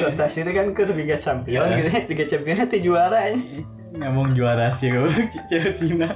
Rotasi 0.00 0.36
itu 0.40 0.50
kan 0.50 0.66
ke 0.70 0.82
Liga 0.88 1.16
Champions 1.18 1.66
Ya. 1.66 1.76
gitu 1.76 1.88
ya. 1.88 2.00
Liga 2.06 2.24
Champions 2.24 2.60
itu 2.64 2.78
juara 2.86 3.20
ya 3.26 3.36
ngomong 3.92 4.32
juara 4.32 4.72
sih 4.72 4.88
kalau 4.88 5.08
Tina 5.76 6.08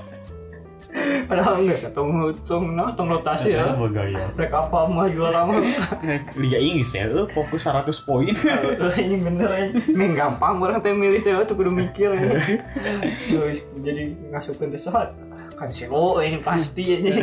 padahal 1.30 1.62
enggak 1.62 1.78
sih 1.78 1.90
tong 1.94 2.10
tong 2.42 2.74
no 2.74 2.90
tong 2.98 3.06
rotasi 3.06 3.54
ya 3.54 3.72
Bagaya. 3.78 4.26
mereka 4.34 4.66
apa 4.66 4.78
mah 4.90 5.06
juara 5.06 5.46
mah 5.46 5.62
Liga 6.40 6.58
Inggris 6.58 6.90
ya, 6.90 7.06
lu 7.06 7.30
fokus 7.30 7.66
100 7.66 7.86
poin. 8.06 8.34
Ini 9.06 9.16
bener 9.22 9.48
ya 9.48 9.66
Main 9.94 10.12
gampang 10.18 10.58
orang 10.58 10.82
teh 10.82 10.90
milih 10.90 11.22
teh 11.22 11.32
tuh 11.46 11.54
kudu 11.54 11.70
mikir. 11.70 12.10
Terus 13.30 13.62
jadi 13.82 14.14
ngasukin 14.34 14.74
ke 14.74 14.78
soal 14.78 15.14
kan 15.54 15.68
si 15.68 15.84
oh 15.92 16.18
ini 16.24 16.40
pasti 16.40 16.96
ini. 16.96 17.20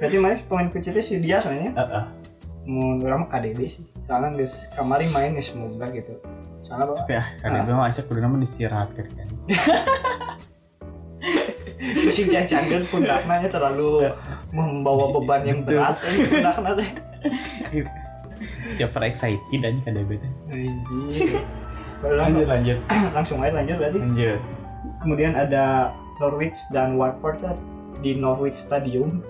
Berarti 0.00 0.16
mana 0.16 0.40
pemain 0.48 0.68
kuncinya 0.72 1.02
si 1.04 1.20
dia 1.20 1.38
soalnya 1.44 1.72
Heeh. 1.76 2.04
mau 2.66 2.96
orang 3.04 3.26
mah 3.26 3.28
KDB 3.30 3.58
sih. 3.68 3.84
Soalnya 4.02 4.34
guys 4.40 4.66
kemarin 4.72 5.08
main 5.12 5.30
guys 5.36 5.52
semoga 5.52 5.86
gitu. 5.92 6.16
Soalnya 6.64 6.90
bapak 6.90 7.06
Ya, 7.06 7.22
gue 7.62 7.74
mah 7.76 7.92
kudu 7.92 8.18
nama 8.18 8.36
disirahatkeun 8.40 9.08
kan. 9.12 9.28
si 12.14 12.24
jajan 12.28 12.88
pundaknya 12.88 13.48
terlalu 13.52 14.08
membawa 14.52 15.12
beban 15.12 15.42
yang 15.44 15.60
berat 15.62 15.96
pundaknya 16.00 16.72
teh. 16.76 16.90
Siapa 18.76 18.96
excited 19.04 19.40
dan 19.60 19.80
teh. 19.84 20.30
Anjir. 20.52 21.40
Lanjut 22.04 22.46
lanjut. 22.48 22.78
Langsung 23.12 23.40
aja 23.40 23.52
lanjut 23.60 23.76
berarti. 23.80 23.98
Lanjut. 24.00 24.40
Kemudian 25.02 25.32
ada 25.36 25.92
Norwich 26.16 26.56
dan 26.72 26.96
Watford 26.96 27.44
ya, 27.44 27.52
di 28.00 28.16
Norwich 28.16 28.56
Stadium 28.56 29.20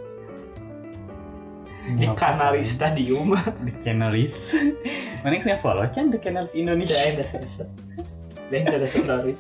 di 1.87 2.07
Canary 2.19 2.67
Stadium 2.67 3.39
The 3.39 3.75
Canaries. 3.79 4.59
Mana 5.23 5.39
yang 5.39 5.45
saya 5.47 5.59
follow 5.63 5.87
kan 5.87 6.11
The 6.11 6.19
Canaries 6.19 6.55
Indonesia. 6.59 7.15
Ya 8.49 8.63
biasa 8.63 8.63
dan 8.63 8.73
ada 8.73 8.89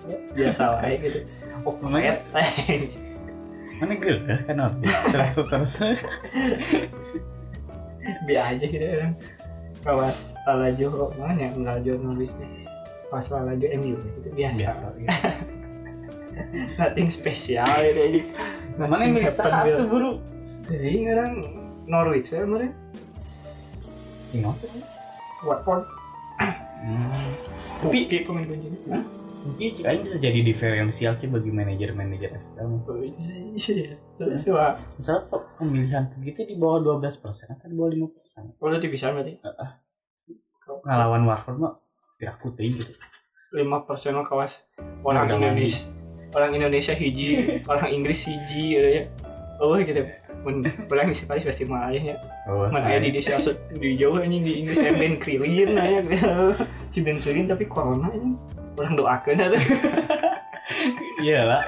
ya. 0.02 0.18
biasa 0.34 0.62
wae 0.76 0.94
gitu 0.98 1.18
oh 1.62 1.74
Mana- 1.80 2.18
pet 2.32 2.90
Mana 3.76 3.92
gue 3.92 4.14
kan 4.24 4.56
Norwich. 4.56 4.88
Terus 5.06 5.36
terus. 5.36 5.74
biasa 8.24 8.48
aja 8.48 8.64
gitu 8.64 8.86
kan 8.86 9.12
kawas 9.82 10.34
Lalajo 10.42 10.86
mana 11.14 11.38
yang 11.38 11.54
Lalajo 11.60 11.92
nih 12.36 12.64
pas 13.06 13.22
Lalajo 13.28 13.66
MU 13.76 13.94
gitu 13.94 14.28
biasa, 14.32 14.58
Biasa. 14.58 14.84
nothing 16.78 17.08
spesial 17.08 17.66
gitu 17.82 18.00
jadi 18.00 18.20
Mana 18.76 19.02
yang 19.02 19.12
milih 19.14 19.32
satu 19.32 19.84
buru? 19.86 20.10
jadi 20.66 20.90
orang 21.12 21.32
Norwich 21.86 22.28
ya 22.28 22.42
kemarin. 22.42 22.72
Watford 25.40 25.84
Hmm. 26.76 27.15
Tapi 27.78 27.98
kayak 28.08 28.24
pemain 28.24 28.46
kuncinya 28.46 29.00
Mungkin 29.46 29.78
kayaknya 29.78 30.00
bisa 30.02 30.16
jadi 30.18 30.40
diferensial 30.42 31.12
sih 31.14 31.30
bagi 31.30 31.54
manajer-manajer 31.54 32.34
FPL. 32.34 32.66
Iya, 33.06 33.94
terus 34.18 34.42
wah, 34.50 34.74
Misalnya 34.98 35.22
pe- 35.30 35.46
pemilihan 35.54 36.02
begitu 36.18 36.38
di 36.42 36.58
bawah 36.58 36.82
12% 36.98 37.22
atau 37.46 37.66
di 37.70 37.76
bawah 37.78 37.90
5%. 37.94 38.58
udah 38.58 38.90
bisa 38.90 39.14
berarti 39.14 39.38
Ngelawan 40.82 41.22
Watford 41.24 41.62
mah 41.62 41.78
tidak 42.18 42.42
putih 42.42 42.74
gitu. 42.74 42.92
lima 43.54 43.86
persen 43.86 44.18
mah 44.18 44.26
kawas 44.26 44.66
orang 45.06 45.30
Indonesia, 45.30 45.86
orang 46.34 46.50
Indonesia 46.50 46.92
hiji, 46.92 47.26
orang 47.70 47.88
Inggris 47.94 48.26
hiji, 48.26 48.74
gitu 48.74 48.88
ya. 48.90 49.02
Oh 49.62 49.78
gitu. 49.78 50.02
Orang 50.46 51.10
Paris 51.10 51.42
pasti 51.42 51.64
mah 51.66 51.90
ya. 51.90 52.14
Oh, 52.46 52.70
Mana 52.70 52.94
ya 52.94 53.02
di 53.02 53.10
di 53.10 53.18
Siasut 53.18 53.58
di 53.74 53.98
jauh 53.98 54.22
ini 54.22 54.38
di 54.46 54.62
Inggris 54.62 54.78
yang 54.78 54.98
Ben 55.02 55.14
Krillin 55.18 55.74
ya. 55.74 56.00
Si 56.94 57.02
Ben 57.02 57.18
Krillin 57.18 57.50
tapi 57.50 57.66
corona 57.66 58.06
ini. 58.14 58.38
Orang 58.78 58.94
doakan 58.94 59.42
ada. 59.42 59.58
Iya 61.16 61.46
lah, 61.46 61.62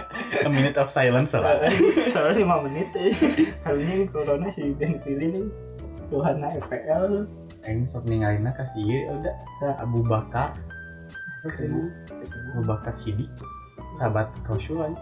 a 0.44 0.50
minute 0.50 0.74
of 0.74 0.90
silence 0.90 1.30
lah. 1.32 1.70
Soalnya 2.12 2.42
lima 2.44 2.66
menit 2.66 2.90
ini 2.98 4.04
corona 4.10 4.50
si 4.50 4.74
Ben 4.74 4.98
Krillin 5.00 5.38
ini. 5.38 5.50
Tuhan 6.10 6.40
FPL 6.40 7.24
Aing 7.68 7.84
sok 7.84 8.08
ninggalin 8.08 8.48
kasih 8.54 9.12
udah 9.12 9.34
Abu 9.82 10.00
Bakar 10.06 10.56
Abu 11.44 12.62
Bakar 12.64 12.94
Sidi 12.96 13.28
sahabat 13.98 14.30
Rasul 14.46 14.78
aja 14.82 14.98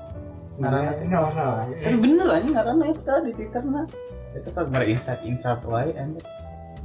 Nah, 0.57 0.89
nggak 1.05 1.21
masalah. 1.21 1.61
kan 1.77 2.01
bener 2.01 2.27
aja 2.33 2.49
ngaran 2.49 2.81
eta 2.89 3.15
di 3.21 3.31
Twitter 3.37 3.61
nah 3.61 3.85
itu 4.33 4.49
sok 4.49 4.73
berinsight 4.73 5.21
insight 5.25 5.61
wae 5.69 5.93
anda 5.93 6.21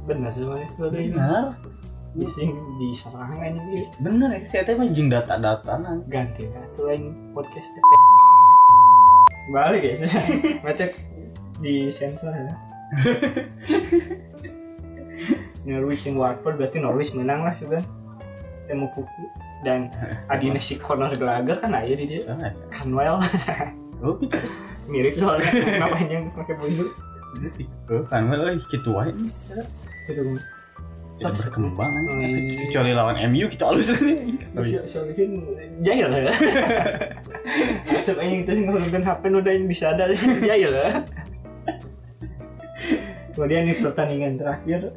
Benar 0.02 0.34
sih, 0.34 0.42
Mas. 0.42 0.74
Benar. 0.76 0.90
bener. 0.90 1.44
Bising 2.12 2.52
diserang 2.76 3.38
aja 3.40 3.56
gitu. 3.72 3.96
bener 4.04 4.28
ya 4.34 4.40
saya 4.44 4.62
teh 4.68 4.76
mah 4.76 4.84
data-data 4.90 5.72
nang 5.80 6.04
ganti 6.10 6.44
satu 6.44 6.90
lain 6.90 7.32
podcast 7.32 7.72
balik 9.48 9.82
ya 9.82 9.94
macet. 10.66 11.00
Di 11.62 11.88
sensor 11.94 12.34
ya. 12.34 12.54
Norwich 15.62 16.02
yang 16.04 16.18
Watford 16.18 16.58
berarti 16.58 16.82
Norwich 16.82 17.14
menang 17.14 17.46
lah 17.46 17.54
juga 17.56 17.78
temu 18.66 18.90
kuku 18.92 19.24
dan 19.62 19.88
adina 20.32 20.58
si 20.58 20.76
Conor 20.78 21.14
Gallagher 21.14 21.58
kan 21.62 21.74
aja 21.74 21.94
di 21.94 22.06
dia. 22.06 22.22
Canwell 22.70 23.22
oh 24.02 24.14
gitu 24.18 24.38
mirip 24.90 25.14
soalnya 25.14 25.50
namanya 25.82 26.06
yang 26.10 26.26
pakai 26.26 26.54
bunyi 26.58 26.84
Itu 27.32 27.48
sih 27.48 27.66
oh 27.88 28.04
kan 28.04 28.28
euy 28.28 28.60
kitu 28.68 28.92
wae 28.92 29.08
gitu 30.10 30.36
tidak 31.22 31.38
berkembang 31.38 31.92
iya. 32.18 32.66
kecuali 32.66 32.90
lawan 32.92 33.16
MU 33.30 33.46
kita 33.46 33.70
halus 33.70 33.94
Si- 33.94 34.84
Solihin 34.90 35.46
jahil 35.80 36.10
ya. 36.10 36.34
Aja 37.86 38.12
itu 38.18 38.50
sih 38.50 38.64
ngurungkan 38.66 39.06
HP 39.06 39.22
udah 39.30 39.52
yang 39.54 39.66
bisa 39.70 39.94
ada 39.94 40.10
jahil 40.42 40.72
ya. 40.72 40.98
Kemudian 43.32 43.70
di 43.70 43.74
pertandingan 43.78 44.34
terakhir 44.34 44.90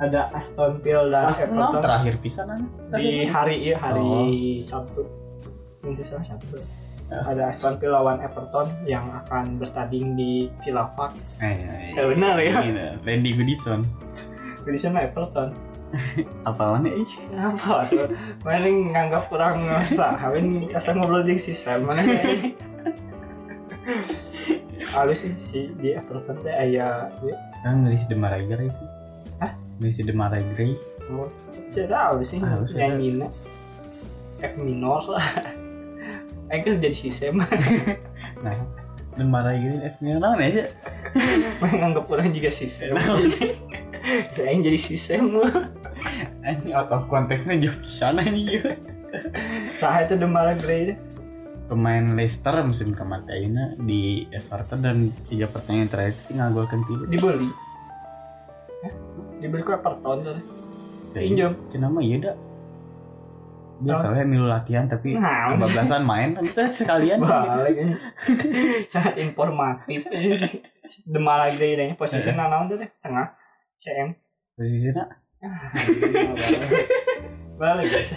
ada 0.00 0.32
Aston 0.32 0.80
Villa 0.80 1.04
dan 1.12 1.24
Arsenal 1.28 1.60
Everton 1.60 1.82
terakhir 1.84 2.14
pisan 2.24 2.48
di 2.96 3.28
hari 3.28 3.56
iya 3.68 3.76
hari 3.76 4.64
Sabtu. 4.64 5.04
Minggu 5.84 6.02
salah 6.08 6.24
Sabtu. 6.24 6.56
Ada 7.10 7.52
Aston 7.52 7.76
Villa 7.76 8.00
lawan 8.00 8.24
Everton 8.24 8.66
yang 8.88 9.12
akan 9.12 9.60
bertanding 9.60 10.16
di 10.16 10.48
Villa 10.64 10.88
Park. 10.96 11.20
Eh 11.44 11.92
ya 11.92 12.06
benar 12.08 12.40
ya? 12.40 12.64
Ini, 12.64 13.02
Randy 13.04 13.30
Goodison. 13.36 13.84
Di 14.64 14.80
sana 14.80 15.04
Everton. 15.04 15.52
Apalan 16.48 16.86
ya 16.86 16.94
ih 17.02 17.12
apa 17.34 17.82
tuh 17.90 18.14
mana 18.46 18.62
yang 18.62 18.94
nganggap 18.94 19.26
kurang 19.26 19.66
sah 19.90 20.14
ini 20.38 20.70
asal 20.70 20.94
ngobrol 20.94 21.26
di 21.26 21.34
si 21.34 21.50
Sam 21.50 21.82
mana 21.82 21.98
ini 22.06 22.54
halus 24.94 25.26
sih 25.26 25.34
si 25.42 25.60
di 25.82 25.90
Everton 25.90 26.38
teh 26.46 26.54
aya 26.54 27.10
ya 27.10 27.36
kan 27.66 27.82
ngisi 27.82 28.06
Demarai 28.06 28.46
Gray 28.46 28.70
sih 28.70 28.99
Ngisi 29.80 30.04
Demarai 30.04 30.44
Gray 30.52 30.76
oh, 31.08 31.32
saya 31.72 31.88
tahu 31.88 32.20
sih? 32.20 32.38
Ya. 32.38 32.86
nyanyinya 32.86 33.28
F 34.40 34.54
minor. 34.60 35.04
Lah 36.50 36.56
kan 36.60 36.82
jadi 36.82 36.96
si 36.96 37.08
Sam 37.08 37.40
nah 38.44 38.56
Demarai 39.16 39.56
Gray 39.56 39.80
F 39.88 39.96
nya 40.04 40.20
naon 40.20 40.38
ya? 40.40 40.68
Menganggap 41.64 42.04
orang 42.12 42.30
juga 42.36 42.52
si 42.52 42.68
Sam 42.68 42.96
saya 44.32 44.52
yang 44.52 44.64
jadi 44.64 44.78
si 44.80 44.96
Sam 45.00 45.32
ini 46.44 46.72
out 46.72 46.92
of 46.92 47.08
konteksnya 47.08 47.60
jauh 47.60 47.76
pisan 47.84 48.16
aja 48.16 48.76
sah 49.76 50.04
itu 50.04 50.16
Demara 50.16 50.56
Gray 50.56 50.96
pemain 51.70 52.02
Leicester 52.18 52.66
musim 52.66 52.90
kemarin 52.90 53.78
di 53.86 54.26
Everton 54.34 54.82
dan 54.82 54.96
tiga 55.30 55.46
pertandingan 55.46 55.86
terakhir 55.86 56.18
itu 56.18 56.30
ngagolkan 56.34 56.82
tiga. 56.82 57.04
Dibeli? 57.06 57.69
Dibeli 59.40 59.64
ke 59.64 59.72
Everton 59.74 60.18
tuh. 60.22 60.38
Pinjam. 61.10 61.52
Cina 61.66 61.88
mah 61.90 62.04
iya 62.04 62.16
dah 62.22 62.36
biasa 63.80 64.12
we 64.12 64.28
milu 64.28 64.44
latihan 64.44 64.84
tapi 64.84 65.16
Nah. 65.16 65.56
kebablasan 65.56 66.04
main. 66.04 66.28
Kan 66.36 66.44
kita 66.44 66.68
sekalian. 66.68 67.24
Balik 67.24 67.74
ini. 67.80 67.94
Sangat 68.92 69.16
informatif. 69.16 70.04
Demara 71.08 71.48
Gray 71.56 71.80
deh 71.80 71.96
posisi 71.96 72.28
naon 72.30 72.68
tuh 72.68 72.76
tengah. 73.00 73.32
CM 73.80 74.12
posisinya 74.52 75.08
balik. 77.56 77.88
Guys. 77.88 78.12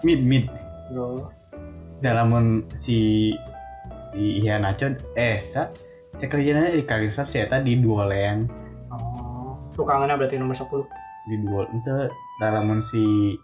Mid 0.00 0.20
mid. 0.24 0.44
Bro. 0.90 1.28
dalam 2.00 2.32
si 2.72 3.30
si 4.08 4.40
Ian 4.40 4.64
Nacho 4.64 4.88
eh 5.12 5.36
sa 5.36 5.68
saya 6.16 6.28
kerjanya 6.32 6.72
di 6.72 6.80
Kalisar 6.82 7.28
saya 7.28 7.44
tadi 7.46 7.76
dua 7.76 8.08
lane 8.08 8.48
oh. 8.92 9.56
Tukangannya 9.74 10.18
berarti 10.18 10.36
nomor 10.36 10.58
10 10.58 10.66
di 11.28 11.36
dua 11.44 11.68
itu 11.68 12.08
dalam 12.40 12.80
si 12.80 13.36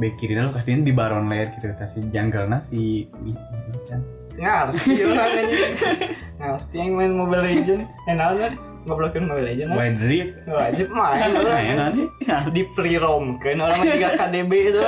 bek 0.00 0.16
kiri 0.16 0.38
lo 0.38 0.48
kasihnya 0.48 0.86
di 0.86 0.92
Baron 0.96 1.28
Lair 1.28 1.52
gitu 1.52 1.70
kasih 1.76 2.02
jungle 2.08 2.48
nasi 2.48 3.10
kan? 3.90 4.00
Ngerti 4.40 4.96
ini. 4.96 5.56
Ngerti 6.40 6.76
yang 6.78 6.94
main 6.96 7.12
Mobile 7.12 7.44
Legend 7.44 7.82
enak 8.08 8.28
kan 8.38 8.52
ngoblokin 8.88 9.28
Mobile 9.28 9.46
Legend 9.52 9.70
Rift 10.08 10.46
wajib 10.48 10.88
main 10.94 11.30
nah 11.34 11.42
orang 11.44 11.62
ya 11.66 11.74
nanti 11.76 12.02
di 12.54 12.62
pre-rom 12.72 13.36
kan 13.42 13.60
orang 13.60 13.80
3 13.82 14.18
KDB 14.18 14.52
itu. 14.72 14.80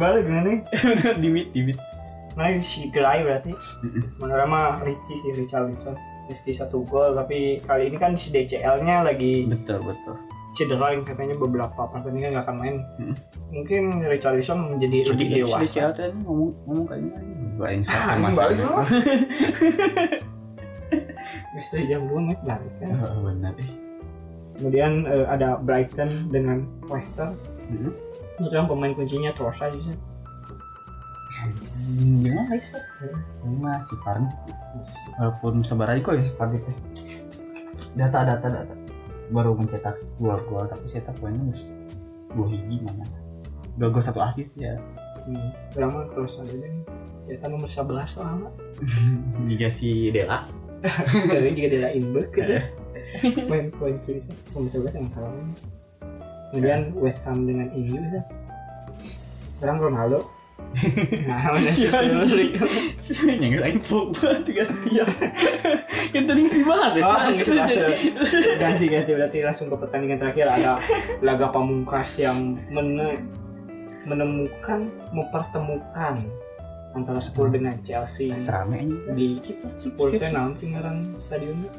Balik 0.00 0.24
gimana 0.24 0.48
nih? 0.48 0.60
Di 1.20 1.28
mid 1.28 1.48
di 1.52 1.60
mid 1.68 1.78
nah 2.38 2.48
si 2.64 2.88
Gray 2.88 3.26
berarti. 3.26 3.52
Menurut 4.16 4.48
mah 4.48 4.80
Richie 4.80 5.18
sih 5.20 5.36
Richarlison 5.36 5.98
Meski 6.30 6.54
satu 6.54 6.86
gol 6.86 7.12
tapi 7.12 7.58
kali 7.58 7.90
ini 7.90 7.98
kan 7.98 8.14
si 8.14 8.30
DCL 8.30 8.86
nya 8.86 9.02
lagi 9.02 9.50
betul 9.50 9.82
betul 9.82 10.14
cedera 10.50 10.90
yang 10.90 11.02
katanya 11.02 11.34
beberapa 11.34 11.90
pertandingan 11.90 12.34
nggak 12.34 12.44
akan 12.46 12.56
main 12.58 12.76
Mm. 12.98 13.14
mungkin 13.50 13.82
Richarlison 14.02 14.58
menjadi 14.66 15.10
lebih 15.10 15.26
Jadi 15.26 15.38
dewasa 15.42 15.66
si 15.66 15.78
Alta 15.78 16.02
ini 16.06 16.20
ngomong 16.22 16.50
ngomong 16.66 16.86
kayak 16.86 17.02
gini 17.02 17.44
gua 17.54 17.68
yang 17.70 17.82
Ah, 17.82 17.86
sakit 17.86 18.10
ini 18.10 18.22
masa 18.22 18.38
balik 18.38 18.58
lah. 18.60 18.86
Bisa 21.54 21.76
jam 21.86 22.00
2 22.08 22.18
menit 22.18 22.40
balik 22.42 22.72
kan. 22.82 22.90
Oh, 23.06 23.20
benar 23.22 23.52
eh. 23.58 23.70
Kemudian 24.58 24.92
eh, 25.06 25.26
ada 25.26 25.56
Brighton 25.56 26.10
dengan 26.28 26.66
Leicester. 26.86 27.30
Menurut 27.70 28.50
yang 28.50 28.66
pemain 28.66 28.92
kuncinya 28.92 29.30
Trossard 29.30 29.74
sih. 29.76 29.94
Gimana 31.90 32.42
guys? 32.52 32.68
Ini 33.44 33.56
mah 33.58 33.82
si 33.88 33.94
Fardi 34.04 34.28
sih. 34.46 34.54
Walaupun 35.16 35.64
sebar 35.64 35.92
aja 35.92 36.00
kok 36.04 36.14
ya 36.16 36.24
Fardi 36.36 36.58
teh. 36.60 36.76
Data 37.96 38.24
data 38.24 38.46
data. 38.46 38.74
Baru 39.30 39.54
mencetak 39.54 39.96
dua 40.18 40.38
gol 40.46 40.66
tapi 40.68 40.84
cetak 40.90 41.16
poinnya 41.18 41.40
harus 41.50 41.72
dua 42.34 42.46
hiji 42.50 42.76
mana. 42.84 43.04
Dua 43.78 43.88
gol 43.88 44.04
satu 44.04 44.20
asis 44.20 44.54
ya. 44.58 44.76
Hmm. 45.24 45.52
Trossard 46.12 46.48
aja 46.48 46.66
nih. 46.66 46.84
Kita 47.30 47.46
nomor 47.46 47.70
11 47.70 48.18
lama. 48.18 48.48
Juga 49.46 49.68
si 49.70 50.10
Dela. 50.10 50.50
Dari 51.30 51.54
juga 51.54 51.68
dia 51.70 51.90
Inberg. 51.94 52.32
Main 53.50 53.70
poin 53.78 53.94
kiri 54.02 54.18
sih. 54.18 54.34
Nomor 54.50 54.66
11 54.66 54.98
yang 54.98 55.08
kalah. 55.14 55.34
Kemudian 56.50 56.90
West 56.98 57.22
Ham 57.30 57.46
dengan 57.46 57.70
ini 57.70 57.94
bisa. 57.94 58.26
Sekarang 59.58 59.78
Ronaldo. 59.78 60.39
Nah, 60.70 61.58
Yang 63.26 63.58
aing 63.58 63.82
Pogba 63.82 64.38
tiga 64.46 64.70
dia. 64.86 65.02
Kan 66.14 66.22
tadi 66.30 66.42
sih 66.46 66.62
bahas 66.62 66.94
ya. 66.94 67.02
Oh, 67.02 67.18
gitu, 67.34 67.52
ganti 68.58 68.86
ganti. 68.86 69.10
Berarti 69.10 69.38
langsung 69.42 69.66
ke 69.66 69.76
pertandingan 69.76 70.18
terakhir. 70.22 70.46
Ada 70.46 70.78
laga 71.26 71.50
pamungkas 71.50 72.22
yang 72.22 72.54
mene- 72.70 73.18
menemukan 74.06 74.88
mempertemukan 75.10 76.22
antara 76.94 77.18
Spurs 77.18 77.50
dengan 77.50 77.74
Chelsea. 77.82 78.30
Rame 78.46 78.86
di 79.18 79.38
Spurs 79.74 80.14
teh 80.18 80.30
naon 80.30 80.54
sih 80.54 80.70
ngaran 80.74 81.18
stadionnya. 81.18 81.70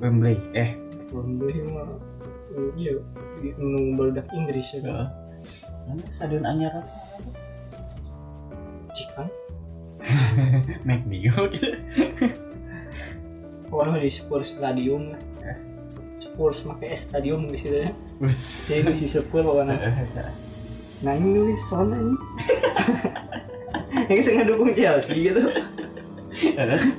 Wembley. 0.00 0.40
Eh, 0.56 0.72
Wembley 1.12 1.60
mah 1.68 1.92
iya 2.74 2.98
di 3.38 3.52
barudak 3.94 4.26
Inggris 4.32 4.74
ya 4.74 4.80
kan. 4.80 5.08
Stadion 6.12 6.46
anyar? 6.46 6.78
apa? 6.78 7.39
McD 10.86 11.12
gitu. 11.28 11.42
pokoknya 13.70 14.02
di 14.02 14.10
Spurs 14.10 14.56
Stadium. 14.56 15.14
Eh. 15.44 15.58
Spurs 16.10 16.68
pakai 16.68 16.92
stadium 16.98 17.48
di 17.48 17.56
situ 17.56 17.76
ya. 17.86 17.90
Jadi 18.20 18.92
di 18.92 19.06
Spurs 19.08 19.44
pokoknya. 19.46 19.76
Nah 21.00 21.12
ini 21.16 21.28
nulis 21.32 21.60
soalnya 21.64 21.96
ini. 21.96 22.16
Yang 24.10 24.20
sengaja 24.26 24.48
dukung 24.52 24.70
Chelsea 24.76 25.32
gitu. 25.32 25.42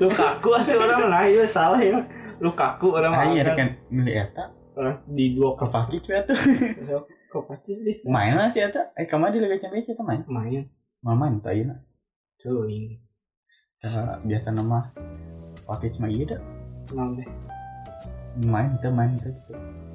Lukaku 0.01 0.49
asli 0.57 0.75
orang 0.75 1.05
nah 1.11 1.23
iya 1.27 1.45
salah 1.45 1.77
ya. 1.77 2.01
Lukaku 2.41 2.97
orang 2.97 3.13
Ah 3.13 3.25
iya 3.29 3.45
kan 3.53 3.77
milih 3.93 4.25
eta. 4.25 4.49
Orang 4.73 5.05
di 5.05 5.37
dua 5.37 5.53
Kovacic 5.59 6.07
we 6.09 6.15
atuh. 6.17 6.37
Kovacic 7.29 7.77
bisa. 7.85 8.09
Main 8.09 8.33
lah 8.33 8.49
si 8.49 8.63
eta. 8.63 8.89
Eh 8.97 9.05
ke 9.05 9.15
mana 9.19 9.29
di 9.29 9.39
Liga 9.43 9.59
Champions 9.61 9.91
eta 9.91 10.01
main? 10.01 10.25
main. 10.25 10.65
Main 11.05 11.37
tuh 11.43 11.51
ayeuna. 11.53 11.77
Tuh 12.41 12.65
ini 12.65 12.97
Cara 13.77 14.17
biasa 14.21 14.51
nama 14.51 14.89
Kovacic 15.61 15.97
mah 15.97 16.07
iya 16.07 16.23
dah. 16.27 16.41
kenal 16.85 17.13
deh 17.13 17.27
Main 18.41 18.77
tuh 18.77 18.89
main 18.89 19.17
tuh. 19.17 19.33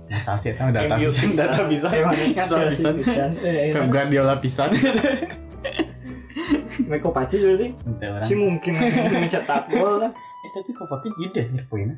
Masa 0.06 0.36
sih 0.36 0.50
eta 0.50 0.68
data 0.68 0.94
pisan, 0.94 1.26
bisa. 1.26 1.48
data 1.48 1.62
bisa. 1.66 1.86
Emang 1.90 2.14
Data 2.14 2.44
Chelsea 2.46 2.78
pisan. 2.78 2.94
bisa. 3.00 3.24
Eh, 3.42 3.70
Pep 3.74 3.86
Guardiola 3.88 4.34
pisan. 4.36 4.70
Main 6.86 7.00
Kovacic 7.00 7.40
berarti 7.40 7.68
si 8.22 8.32
mungkin 8.36 8.72
mencetak 9.10 9.66
gol 9.68 9.98
lah 9.98 10.12
Eh 10.46 10.50
tapi 10.52 10.70
Kovacic 10.70 11.10
gede 11.16 11.42
nih 11.50 11.64
poinnya. 11.66 11.96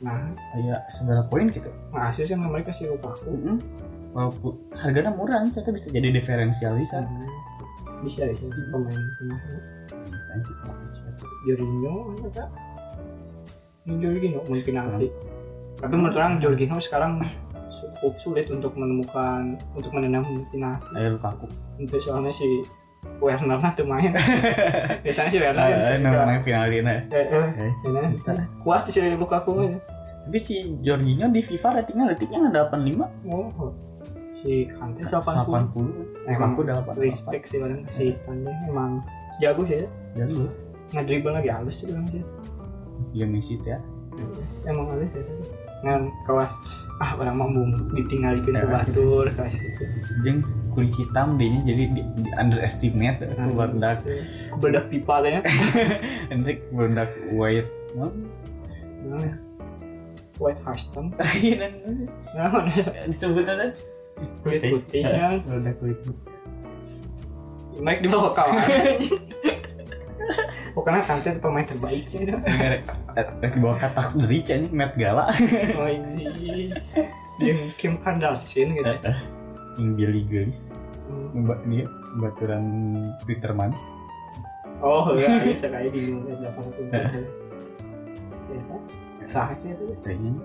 nah 0.00 0.32
Kayak 0.50 0.80
seberapa 0.90 1.22
poin 1.28 1.46
gitu. 1.46 1.68
masih 1.92 2.24
sih 2.24 2.34
mereka 2.34 2.72
si 2.72 2.88
Lukaku 2.88 3.28
Heeh. 3.28 3.56
Walaupun 4.10 4.58
harganya 4.74 5.14
murah, 5.14 5.38
ternyata 5.46 5.70
bisa 5.70 5.86
jadi 5.86 6.10
diferensial 6.10 6.74
bisa. 6.74 6.98
Hmm, 6.98 7.30
bisa 8.00 8.22
bisa 8.26 8.44
pemain 8.70 9.02
pemain 9.18 9.60
Bisa 9.90 10.32
sih. 10.40 10.54
Jorginho 11.46 11.94
apa 12.16 12.44
ini 13.82 13.94
Jorginho 13.98 14.40
main 14.46 14.62
penalti 14.62 15.08
tapi 15.76 15.92
menurut 15.92 16.14
orang 16.14 16.36
Jorginho 16.38 16.76
sekarang 16.78 17.20
cukup 17.70 18.14
sulit 18.16 18.46
untuk 18.48 18.72
menemukan 18.74 19.56
untuk 19.72 19.88
menendang 19.90 20.24
penalti 20.46 20.92
Ayo 20.92 21.16
Lukaku. 21.16 21.48
untuk 21.76 21.98
soalnya 21.98 22.28
si 22.28 22.60
Werner 23.16 23.56
nah 23.56 23.72
tuh 23.72 23.88
main. 23.88 24.12
Biasanya 25.04 25.30
si 25.32 25.40
Werner 25.40 25.72
Ah, 25.72 25.80
sih 25.80 25.96
namanya 25.98 26.40
Guys. 27.56 27.80
ini. 27.80 28.44
Kuat 28.60 28.84
sih 28.86 29.00
dari 29.00 29.16
Lukaku 29.16 29.56
Tapi 30.20 30.38
si 30.38 30.56
Jorginho 30.84 31.32
di 31.32 31.40
FIFA 31.40 31.80
ratingnya 31.80 32.12
ratingnya 32.12 32.38
nggak 32.46 32.76
85 32.76 33.32
oh 33.32 33.72
si 34.36 34.68
Kante 34.70 35.00
80 35.00 35.48
80 35.48 36.19
Emang 36.28 36.52
Lukaku 36.52 36.92
88 37.00 37.00
respect 37.00 37.44
sih 37.48 37.58
orang 37.64 37.82
si 37.88 38.12
Kante 38.28 38.52
emang 38.68 39.00
jago 39.40 39.62
sih 39.64 39.80
ya. 39.80 39.88
Jago. 40.20 40.52
Ngedribble 40.92 41.32
lagi 41.32 41.50
halus 41.50 41.76
sih 41.80 41.86
orang 41.88 42.06
sih. 42.12 42.22
Yang 43.16 43.30
Messi 43.32 43.54
ya. 43.64 43.78
Emang 44.68 44.86
halus 44.92 45.12
ya. 45.16 45.24
Ngan 45.80 46.12
kelas 46.28 46.52
ah 47.00 47.16
orang 47.16 47.36
mampu 47.40 47.60
ditinggalin 47.96 48.44
ke 48.44 48.52
batur 48.68 49.24
kelas 49.32 49.54
itu. 49.56 49.84
Jeung 50.28 50.44
kulit 50.76 50.92
hitam 50.94 51.40
dia 51.40 51.56
jadi 51.66 51.84
di, 51.90 52.02
di 52.04 52.30
underestimate 52.38 53.26
Nah, 53.34 53.48
itu 53.48 53.54
barudak 53.58 53.98
bedak 54.60 54.84
pipa 54.92 55.24
tanya 55.24 55.40
Hendrik 56.28 56.62
barudak 56.76 57.10
white. 57.32 57.66
Nah, 59.00 59.34
White 60.40 60.60
Huston 60.64 61.12
Iya 61.44 61.68
nah 62.32 62.64
disebut 63.04 63.44
ada 63.44 63.76
kulit 64.42 64.60
putihnya 64.72 65.40
kulit 65.78 65.98
hitam 66.00 66.14
naik 67.80 68.00
di 68.04 68.08
bawah 68.12 68.32
kawan 68.36 68.60
pokoknya 70.70 71.02
Kante 71.08 71.28
itu 71.34 71.40
pemain 71.42 71.66
terbaik 71.66 72.04
sih 72.06 72.22
dah. 72.28 72.38
Rek 73.42 73.52
di 73.56 73.58
bawah 73.58 73.78
katak 73.80 74.14
derica 74.14 74.54
nih 74.54 74.70
Matt 74.70 74.94
Gala. 74.94 75.26
Oh 75.80 75.88
ini 75.90 76.70
yang 77.42 77.58
Kim 77.74 77.98
Kardashian 77.98 78.76
gitu. 78.78 78.92
Yang 79.80 79.90
Billy 79.96 80.22
Gillis 80.28 80.60
Hmm. 81.10 81.42
Mbak 81.42 81.60
dia 81.66 81.84
baturan 82.22 82.64
Twitterman 83.26 83.74
oh 84.78 85.10
ya 85.18 85.42
bisa 85.42 85.66
kayak 85.66 85.90
di 85.90 86.14
puluh 86.14 86.38
siapa? 88.46 88.76
Sah 89.26 89.50
sih 89.58 89.74
itu. 89.74 89.90
Kayaknya. 90.06 90.38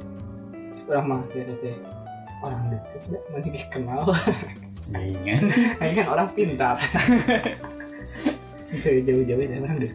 Orang 0.90 1.06
mah 1.06 1.22
dia 1.30 1.46
teh 1.62 1.78
orang 2.46 2.64
deket 2.70 3.02
ya 3.10 3.20
mana 3.34 3.48
dikenal. 3.50 4.02
Kayaknya 4.86 5.36
ini 5.82 5.94
kan 5.98 6.08
orang 6.14 6.28
pintar. 6.32 6.78
Jauh 8.76 9.02
jauh-jauh 9.02 9.44
dari 9.46 9.62
orang 9.62 9.78
teh. 9.82 9.92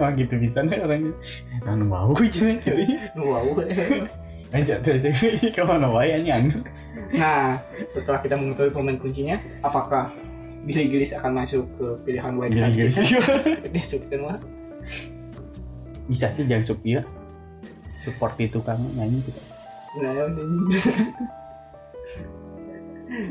Oh 0.00 0.08
gitu 0.16 0.34
bisa 0.40 0.64
nih 0.64 0.80
orangnya 0.80 1.12
Kan 1.60 1.84
aja 1.84 2.40
nih 2.40 2.88
wow 3.20 3.44
Aja 4.48 4.74
tuh 4.80 4.96
aja 4.96 5.10
Ke 5.52 5.60
mana 5.60 5.92
wae 5.92 6.16
anyang 6.16 6.64
Nah, 7.12 7.60
setelah 7.92 8.18
kita 8.24 8.34
mengetahui 8.34 8.72
pemain 8.72 8.98
kuncinya, 8.98 9.36
apakah 9.62 10.10
Billy 10.66 10.90
Gillis 10.90 11.14
akan 11.14 11.38
masuk 11.38 11.62
ke 11.78 11.86
pilihan 12.02 12.34
white 12.34 12.50
Billy 12.50 12.72
Gillis. 12.74 12.98
kita? 12.98 13.22
Dia 13.72 13.84
sebutkan 13.86 14.18
mah. 14.26 14.38
Bisa 16.10 16.26
sih 16.34 16.46
jangan 16.46 16.66
supir 16.66 17.02
Support 18.02 18.38
itu 18.38 18.58
kamu 18.62 18.98
nyanyi 18.98 19.22
gitu 19.26 19.40
Nah, 19.94 20.12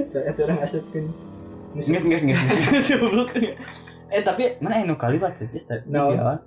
saya 0.07 0.31
tuh 0.31 0.43
orang 0.45 0.59
asupkan 0.61 1.03
nges 1.75 2.23
nges. 2.23 2.87
Goblok. 2.95 3.35
Eh 4.07 4.21
tapi 4.21 4.55
mana 4.57 4.79
anu 4.79 4.95
kali 4.95 5.19
pak 5.19 5.35
Cis 5.37 5.67
tadi 5.67 5.83
No. 5.85 6.09
di 6.09 6.17
awal 6.17 6.39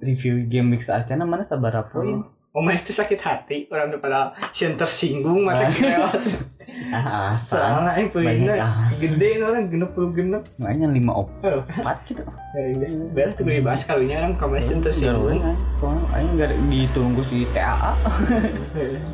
review 0.00 0.42
game 0.44 0.74
mix 0.74 0.88
acana 0.88 1.22
mana 1.22 1.44
sabaraha 1.44 1.86
poin? 1.86 2.26
Oh, 2.50 2.58
mas 2.58 2.82
itu 2.82 2.90
sakit 2.90 3.20
hati 3.22 3.70
orang 3.70 3.94
daripada 3.94 4.34
yang 4.58 4.74
tersinggung 4.74 5.46
mata 5.46 5.62
Ah. 5.62 5.70
kita 5.70 6.10
Ah, 6.90 7.38
soalnya 7.38 8.02
poinnya 8.10 8.54
asal. 8.58 8.98
gede 8.98 9.28
orang 9.40 9.70
genep 9.70 9.90
puluh 9.94 10.10
genep 10.10 10.42
Makanya 10.58 10.90
lima 10.90 11.12
op 11.22 11.28
Oh. 11.40 11.62
empat 11.62 12.02
gitu. 12.04 12.22
ya 12.26 12.88
beres 13.14 13.32
tuh 13.38 13.46
dibahas 13.46 13.82
kalinya 13.86 14.26
kan 14.26 14.50
yang 14.58 14.80
tersinggung 14.82 15.38
Soalnya 15.78 16.04
aing 16.10 16.30
enggak 16.34 16.50
ditunggu 16.66 17.22
si 17.24 17.46
TAA. 17.54 17.92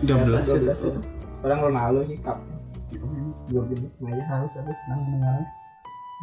12 0.02 0.08
itu. 0.56 0.58
ya. 0.64 0.74
orang 1.44 1.60
Ronaldo 1.62 2.00
sih 2.04 2.16
kap 2.20 2.40
dua 3.46 3.62
genep 3.68 3.92
Maya 4.00 4.24
Harus 4.24 4.50
harus 4.56 4.78
senang 4.86 5.00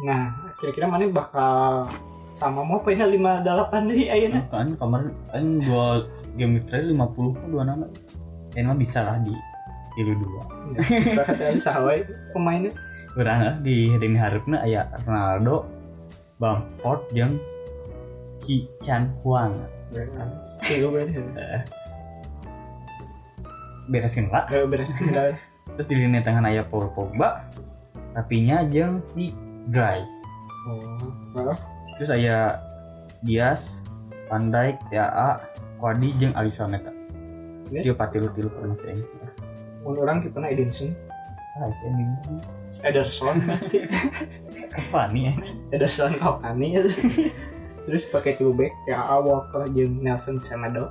nah 0.02 0.26
kira-kira 0.58 0.90
mana 0.90 1.06
bakal 1.06 1.86
sama 2.34 2.66
mau 2.66 2.82
poinnya 2.82 3.06
lima 3.06 3.38
delapan 3.38 3.86
nih 3.86 4.10
ayeuna 4.10 4.42
Kan 4.50 4.74
kemarin 4.74 5.14
aing 5.30 5.62
dua 5.62 6.02
game 6.34 6.58
terakhir 6.66 6.90
50 6.90 7.38
kan 7.38 7.46
dua 7.46 7.62
nama. 7.62 7.86
Ini 8.54 8.66
mah 8.66 8.74
bisa 8.74 9.02
lah 9.02 9.22
di 9.22 9.30
kilo 9.94 10.12
dua. 10.18 10.42
saya 10.82 11.24
kata 11.26 11.44
sahwai 11.62 12.02
pemainnya 12.34 12.74
Kurang 13.14 13.46
lah 13.46 13.54
di 13.62 13.94
heading 13.94 14.18
harapna 14.18 14.58
aya 14.66 14.90
Ronaldo, 15.06 15.70
Bamford 16.42 17.06
jeung 17.14 17.38
Ki 18.42 18.66
Chan 18.82 19.06
Huang. 19.22 19.54
Tiga 20.66 20.90
beres 20.90 21.14
Beresin 23.86 24.26
lah. 24.34 24.50
Eh, 24.50 24.66
beres 24.66 24.90
tinggal 24.98 25.38
Terus 25.78 25.86
di 25.86 25.94
lini 25.94 26.18
tengah 26.26 26.42
aya 26.42 26.66
Paul 26.66 26.90
Pogba, 26.90 27.46
Rapinya 28.18 28.66
jeung 28.66 28.98
si 29.14 29.30
Gray. 29.70 30.02
oh 30.66 31.54
Terus 31.94 32.10
aya 32.10 32.58
Diaz, 33.22 33.78
Van 34.26 34.50
Dijk, 34.50 34.76
TAA, 34.90 35.38
Kwadi 35.78 36.08
jeung 36.18 36.34
Alisson 36.34 36.74
eta. 36.74 36.90
Ya. 37.70 37.80
Dia 37.86 37.94
patilu-tilu 37.94 38.50
pernah 38.50 38.76
sih. 38.82 38.98
Mun 39.84 39.94
orang 40.00 40.24
kita 40.24 40.40
na 40.40 40.48
Edinson 40.48 40.96
Ah, 41.54 41.70
sih 41.70 41.86
ini. 41.86 42.04
Ederson 42.82 43.38
pasti. 43.46 43.86
Cavani 44.74 45.30
ya. 45.30 45.34
Ederson 45.70 46.18
Cavani 46.18 46.74
ya 46.74 46.82
terus 47.84 48.08
pakai 48.08 48.34
two 48.40 48.50
back 48.56 48.72
ya 48.88 49.04
Walker 49.20 49.68
jeung 49.70 50.02
Nelson 50.02 50.40
Semedo. 50.40 50.90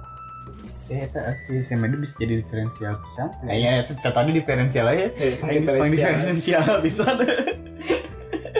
Ya 0.88 1.04
eta 1.04 1.36
si 1.44 1.60
Semedo 1.66 2.00
bisa 2.00 2.16
jadi 2.16 2.40
diferensial 2.40 2.96
bisa. 3.04 3.28
Kayaknya 3.44 3.72
itu 3.84 3.94
tadi 4.00 4.32
diferensial 4.32 4.86
aja. 4.88 5.08
eh, 5.20 5.32
Jepang 5.36 5.90
diferensial. 5.92 6.64
bisa. 6.80 7.06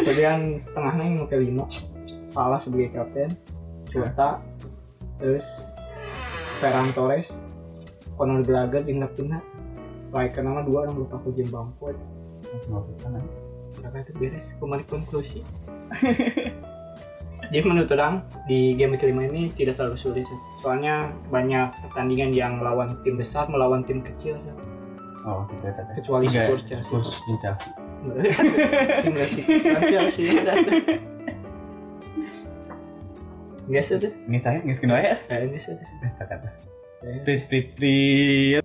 kemudian 0.04 0.60
tengahnya 0.76 1.04
yang 1.08 1.18
pakai 1.24 1.40
lima 1.48 1.64
salah 2.36 2.60
sebagai 2.60 2.92
kapten. 2.92 3.32
Jota 3.88 4.42
terus 5.24 5.46
Ferran 6.60 6.92
Torres. 6.92 7.32
Conor 8.14 8.46
Gallagher 8.46 8.86
jeung 8.86 9.02
Napina 9.02 9.42
striker 10.14 10.46
nama 10.46 10.62
dua 10.62 10.86
orang 10.86 11.02
lupa 11.02 11.18
aku 11.18 11.34
jeung 11.34 11.50
Bamford 11.50 11.98
karena 13.82 13.98
itu 14.06 14.14
beres 14.14 14.54
kemarin 14.62 14.86
konklusi 14.86 15.42
jadi 17.50 17.66
menurut 17.66 17.90
orang 17.98 18.22
di 18.46 18.78
game 18.78 18.94
kelima 19.02 19.26
ini 19.26 19.50
tidak 19.50 19.82
terlalu 19.82 19.98
sulit 19.98 20.22
sih. 20.30 20.40
soalnya 20.62 21.10
banyak 21.34 21.74
pertandingan 21.82 22.30
yang 22.30 22.62
melawan 22.62 22.94
tim 23.02 23.18
besar 23.18 23.50
melawan 23.50 23.82
tim 23.82 24.06
kecil 24.06 24.38
sih. 24.42 24.56
Oh, 25.24 25.48
gitu 25.48 25.66
ya. 25.72 25.84
Kecuali 25.96 26.28
Spurs, 26.28 26.64
Chelsea. 26.68 26.84
Spurs 26.88 27.10
jeung 27.24 27.40
Chelsea. 27.40 27.70
tim 29.06 29.14
Chelsea 29.88 30.26
Nggak 33.64 33.84
sih 33.88 33.96
tuh, 33.96 34.12
Ini 34.28 34.38
saya, 34.44 34.60
ini 34.60 34.76
skin 34.76 34.92
ya. 34.92 35.16
kayaknya 35.24 35.60
sih 35.62 35.72
tuh. 35.72 35.88
Eh, 37.08 37.18
Prit 37.24 37.42
prit 37.48 37.68
prit. 37.76 38.64